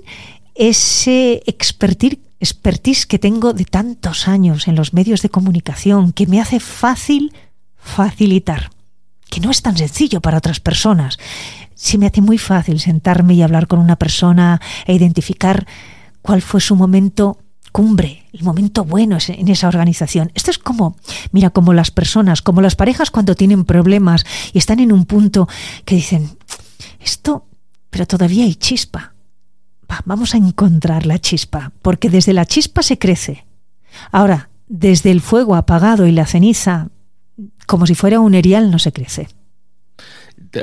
ese 0.55 1.43
expertise, 1.45 3.05
que 3.05 3.19
tengo 3.19 3.53
de 3.53 3.65
tantos 3.65 4.27
años 4.27 4.67
en 4.67 4.75
los 4.75 4.93
medios 4.93 5.21
de 5.21 5.29
comunicación, 5.29 6.11
que 6.11 6.27
me 6.27 6.41
hace 6.41 6.59
fácil 6.59 7.33
facilitar, 7.77 8.71
que 9.29 9.39
no 9.39 9.49
es 9.49 9.61
tan 9.61 9.77
sencillo 9.77 10.21
para 10.21 10.37
otras 10.37 10.59
personas. 10.59 11.17
Sí 11.75 11.97
me 11.97 12.07
hace 12.07 12.21
muy 12.21 12.37
fácil 12.37 12.79
sentarme 12.79 13.33
y 13.33 13.41
hablar 13.41 13.67
con 13.67 13.79
una 13.79 13.95
persona 13.95 14.61
e 14.85 14.93
identificar 14.93 15.65
cuál 16.21 16.41
fue 16.41 16.61
su 16.61 16.75
momento 16.75 17.37
cumbre, 17.71 18.25
el 18.31 18.43
momento 18.43 18.85
bueno 18.85 19.17
en 19.27 19.47
esa 19.47 19.67
organización. 19.67 20.31
Esto 20.35 20.51
es 20.51 20.59
como, 20.59 20.95
mira, 21.31 21.49
como 21.49 21.73
las 21.73 21.89
personas, 21.89 22.41
como 22.41 22.61
las 22.61 22.75
parejas 22.75 23.09
cuando 23.09 23.35
tienen 23.35 23.65
problemas 23.65 24.25
y 24.53 24.59
están 24.59 24.79
en 24.79 24.91
un 24.91 25.05
punto 25.05 25.49
que 25.83 25.95
dicen, 25.95 26.37
esto, 26.99 27.47
pero 27.89 28.05
todavía 28.05 28.43
hay 28.43 28.55
chispa 28.55 29.12
vamos 30.05 30.33
a 30.33 30.37
encontrar 30.37 31.05
la 31.05 31.19
chispa, 31.19 31.71
porque 31.81 32.09
desde 32.09 32.33
la 32.33 32.45
chispa 32.45 32.83
se 32.83 32.97
crece. 32.97 33.45
Ahora, 34.11 34.49
desde 34.67 35.11
el 35.11 35.21
fuego 35.21 35.55
apagado 35.55 36.07
y 36.07 36.11
la 36.11 36.25
ceniza, 36.25 36.89
como 37.67 37.85
si 37.85 37.95
fuera 37.95 38.19
un 38.19 38.33
erial, 38.33 38.71
no 38.71 38.79
se 38.79 38.91
crece. 38.91 39.27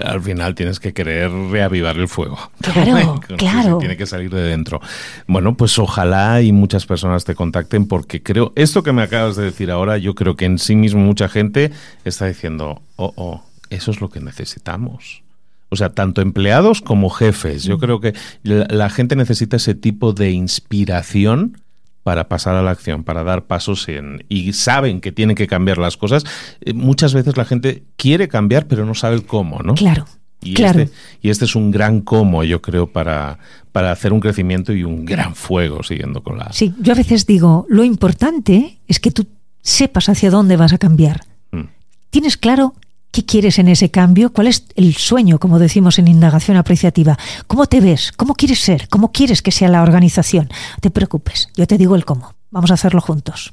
Al 0.04 0.22
final 0.22 0.54
tienes 0.54 0.78
que 0.78 0.92
querer 0.92 1.30
reavivar 1.30 1.96
el 1.96 2.08
fuego. 2.08 2.38
Claro, 2.60 3.20
claro. 3.36 3.78
Tiene 3.78 3.96
que 3.96 4.06
salir 4.06 4.30
de 4.30 4.42
dentro. 4.42 4.80
Bueno, 5.26 5.56
pues 5.56 5.78
ojalá 5.78 6.40
y 6.42 6.52
muchas 6.52 6.86
personas 6.86 7.24
te 7.24 7.34
contacten 7.34 7.86
porque 7.86 8.22
creo, 8.22 8.52
esto 8.54 8.82
que 8.82 8.92
me 8.92 9.02
acabas 9.02 9.36
de 9.36 9.44
decir 9.44 9.70
ahora, 9.70 9.98
yo 9.98 10.14
creo 10.14 10.36
que 10.36 10.44
en 10.44 10.58
sí 10.58 10.76
mismo 10.76 11.00
mucha 11.00 11.28
gente 11.28 11.72
está 12.04 12.26
diciendo, 12.26 12.82
oh, 12.96 13.12
oh, 13.16 13.42
eso 13.70 13.90
es 13.90 14.00
lo 14.00 14.08
que 14.08 14.20
necesitamos. 14.20 15.22
O 15.70 15.76
sea, 15.76 15.90
tanto 15.90 16.20
empleados 16.20 16.82
como 16.82 17.10
jefes. 17.10 17.62
Yo 17.62 17.76
mm. 17.76 17.80
creo 17.80 18.00
que 18.00 18.14
la, 18.42 18.90
gente 18.90 19.16
necesita 19.16 19.56
ese 19.56 19.74
tipo 19.74 20.12
de 20.12 20.32
inspiración 20.32 21.58
para 22.02 22.28
pasar 22.28 22.56
a 22.56 22.62
la 22.62 22.72
acción, 22.72 23.04
para 23.04 23.24
dar 23.24 23.46
pasos 23.46 23.88
en, 23.88 24.24
y 24.28 24.52
saben 24.52 25.00
que 25.00 25.12
tienen 25.12 25.36
que 25.36 25.46
cambiar 25.46 25.78
las 25.78 25.96
cosas. 25.96 26.24
Eh, 26.60 26.72
muchas 26.72 27.14
veces 27.14 27.36
la 27.36 27.44
gente 27.44 27.84
quiere 27.96 28.26
cambiar, 28.28 28.66
pero 28.66 28.84
no 28.84 28.94
sabe 28.94 29.14
el 29.14 29.24
cómo, 29.24 29.60
¿no? 29.62 29.74
Claro. 29.74 30.06
Y, 30.42 30.54
claro. 30.54 30.80
Este, 30.80 30.96
y 31.20 31.30
este 31.30 31.44
es 31.44 31.54
un 31.54 31.70
gran 31.70 32.00
cómo, 32.00 32.42
yo 32.44 32.62
creo, 32.62 32.86
para, 32.86 33.38
para 33.72 33.92
hacer 33.92 34.12
un 34.12 34.20
crecimiento 34.20 34.72
y 34.72 34.84
un 34.84 35.04
gran 35.04 35.34
fuego 35.34 35.82
siguiendo 35.82 36.22
con 36.22 36.38
la... 36.38 36.52
Sí, 36.52 36.74
yo 36.80 36.92
a 36.92 36.96
veces 36.96 37.26
digo, 37.26 37.66
lo 37.68 37.84
importante 37.84 38.80
es 38.88 38.98
que 38.98 39.10
tú 39.10 39.26
sepas 39.62 40.08
hacia 40.08 40.30
dónde 40.30 40.56
vas 40.56 40.72
a 40.72 40.78
cambiar. 40.78 41.20
Mm. 41.52 41.64
Tienes 42.08 42.36
claro 42.36 42.74
¿Qué 43.10 43.24
quieres 43.24 43.58
en 43.58 43.68
ese 43.68 43.90
cambio? 43.90 44.32
¿Cuál 44.32 44.46
es 44.46 44.66
el 44.76 44.94
sueño, 44.94 45.40
como 45.40 45.58
decimos 45.58 45.98
en 45.98 46.06
indagación 46.06 46.56
apreciativa? 46.56 47.18
¿Cómo 47.48 47.66
te 47.66 47.80
ves? 47.80 48.12
¿Cómo 48.12 48.34
quieres 48.34 48.60
ser? 48.60 48.88
¿Cómo 48.88 49.10
quieres 49.10 49.42
que 49.42 49.50
sea 49.50 49.68
la 49.68 49.82
organización? 49.82 50.48
No 50.48 50.80
te 50.80 50.90
preocupes, 50.90 51.48
yo 51.56 51.66
te 51.66 51.76
digo 51.76 51.96
el 51.96 52.04
cómo. 52.04 52.34
Vamos 52.50 52.70
a 52.70 52.74
hacerlo 52.74 53.00
juntos. 53.00 53.52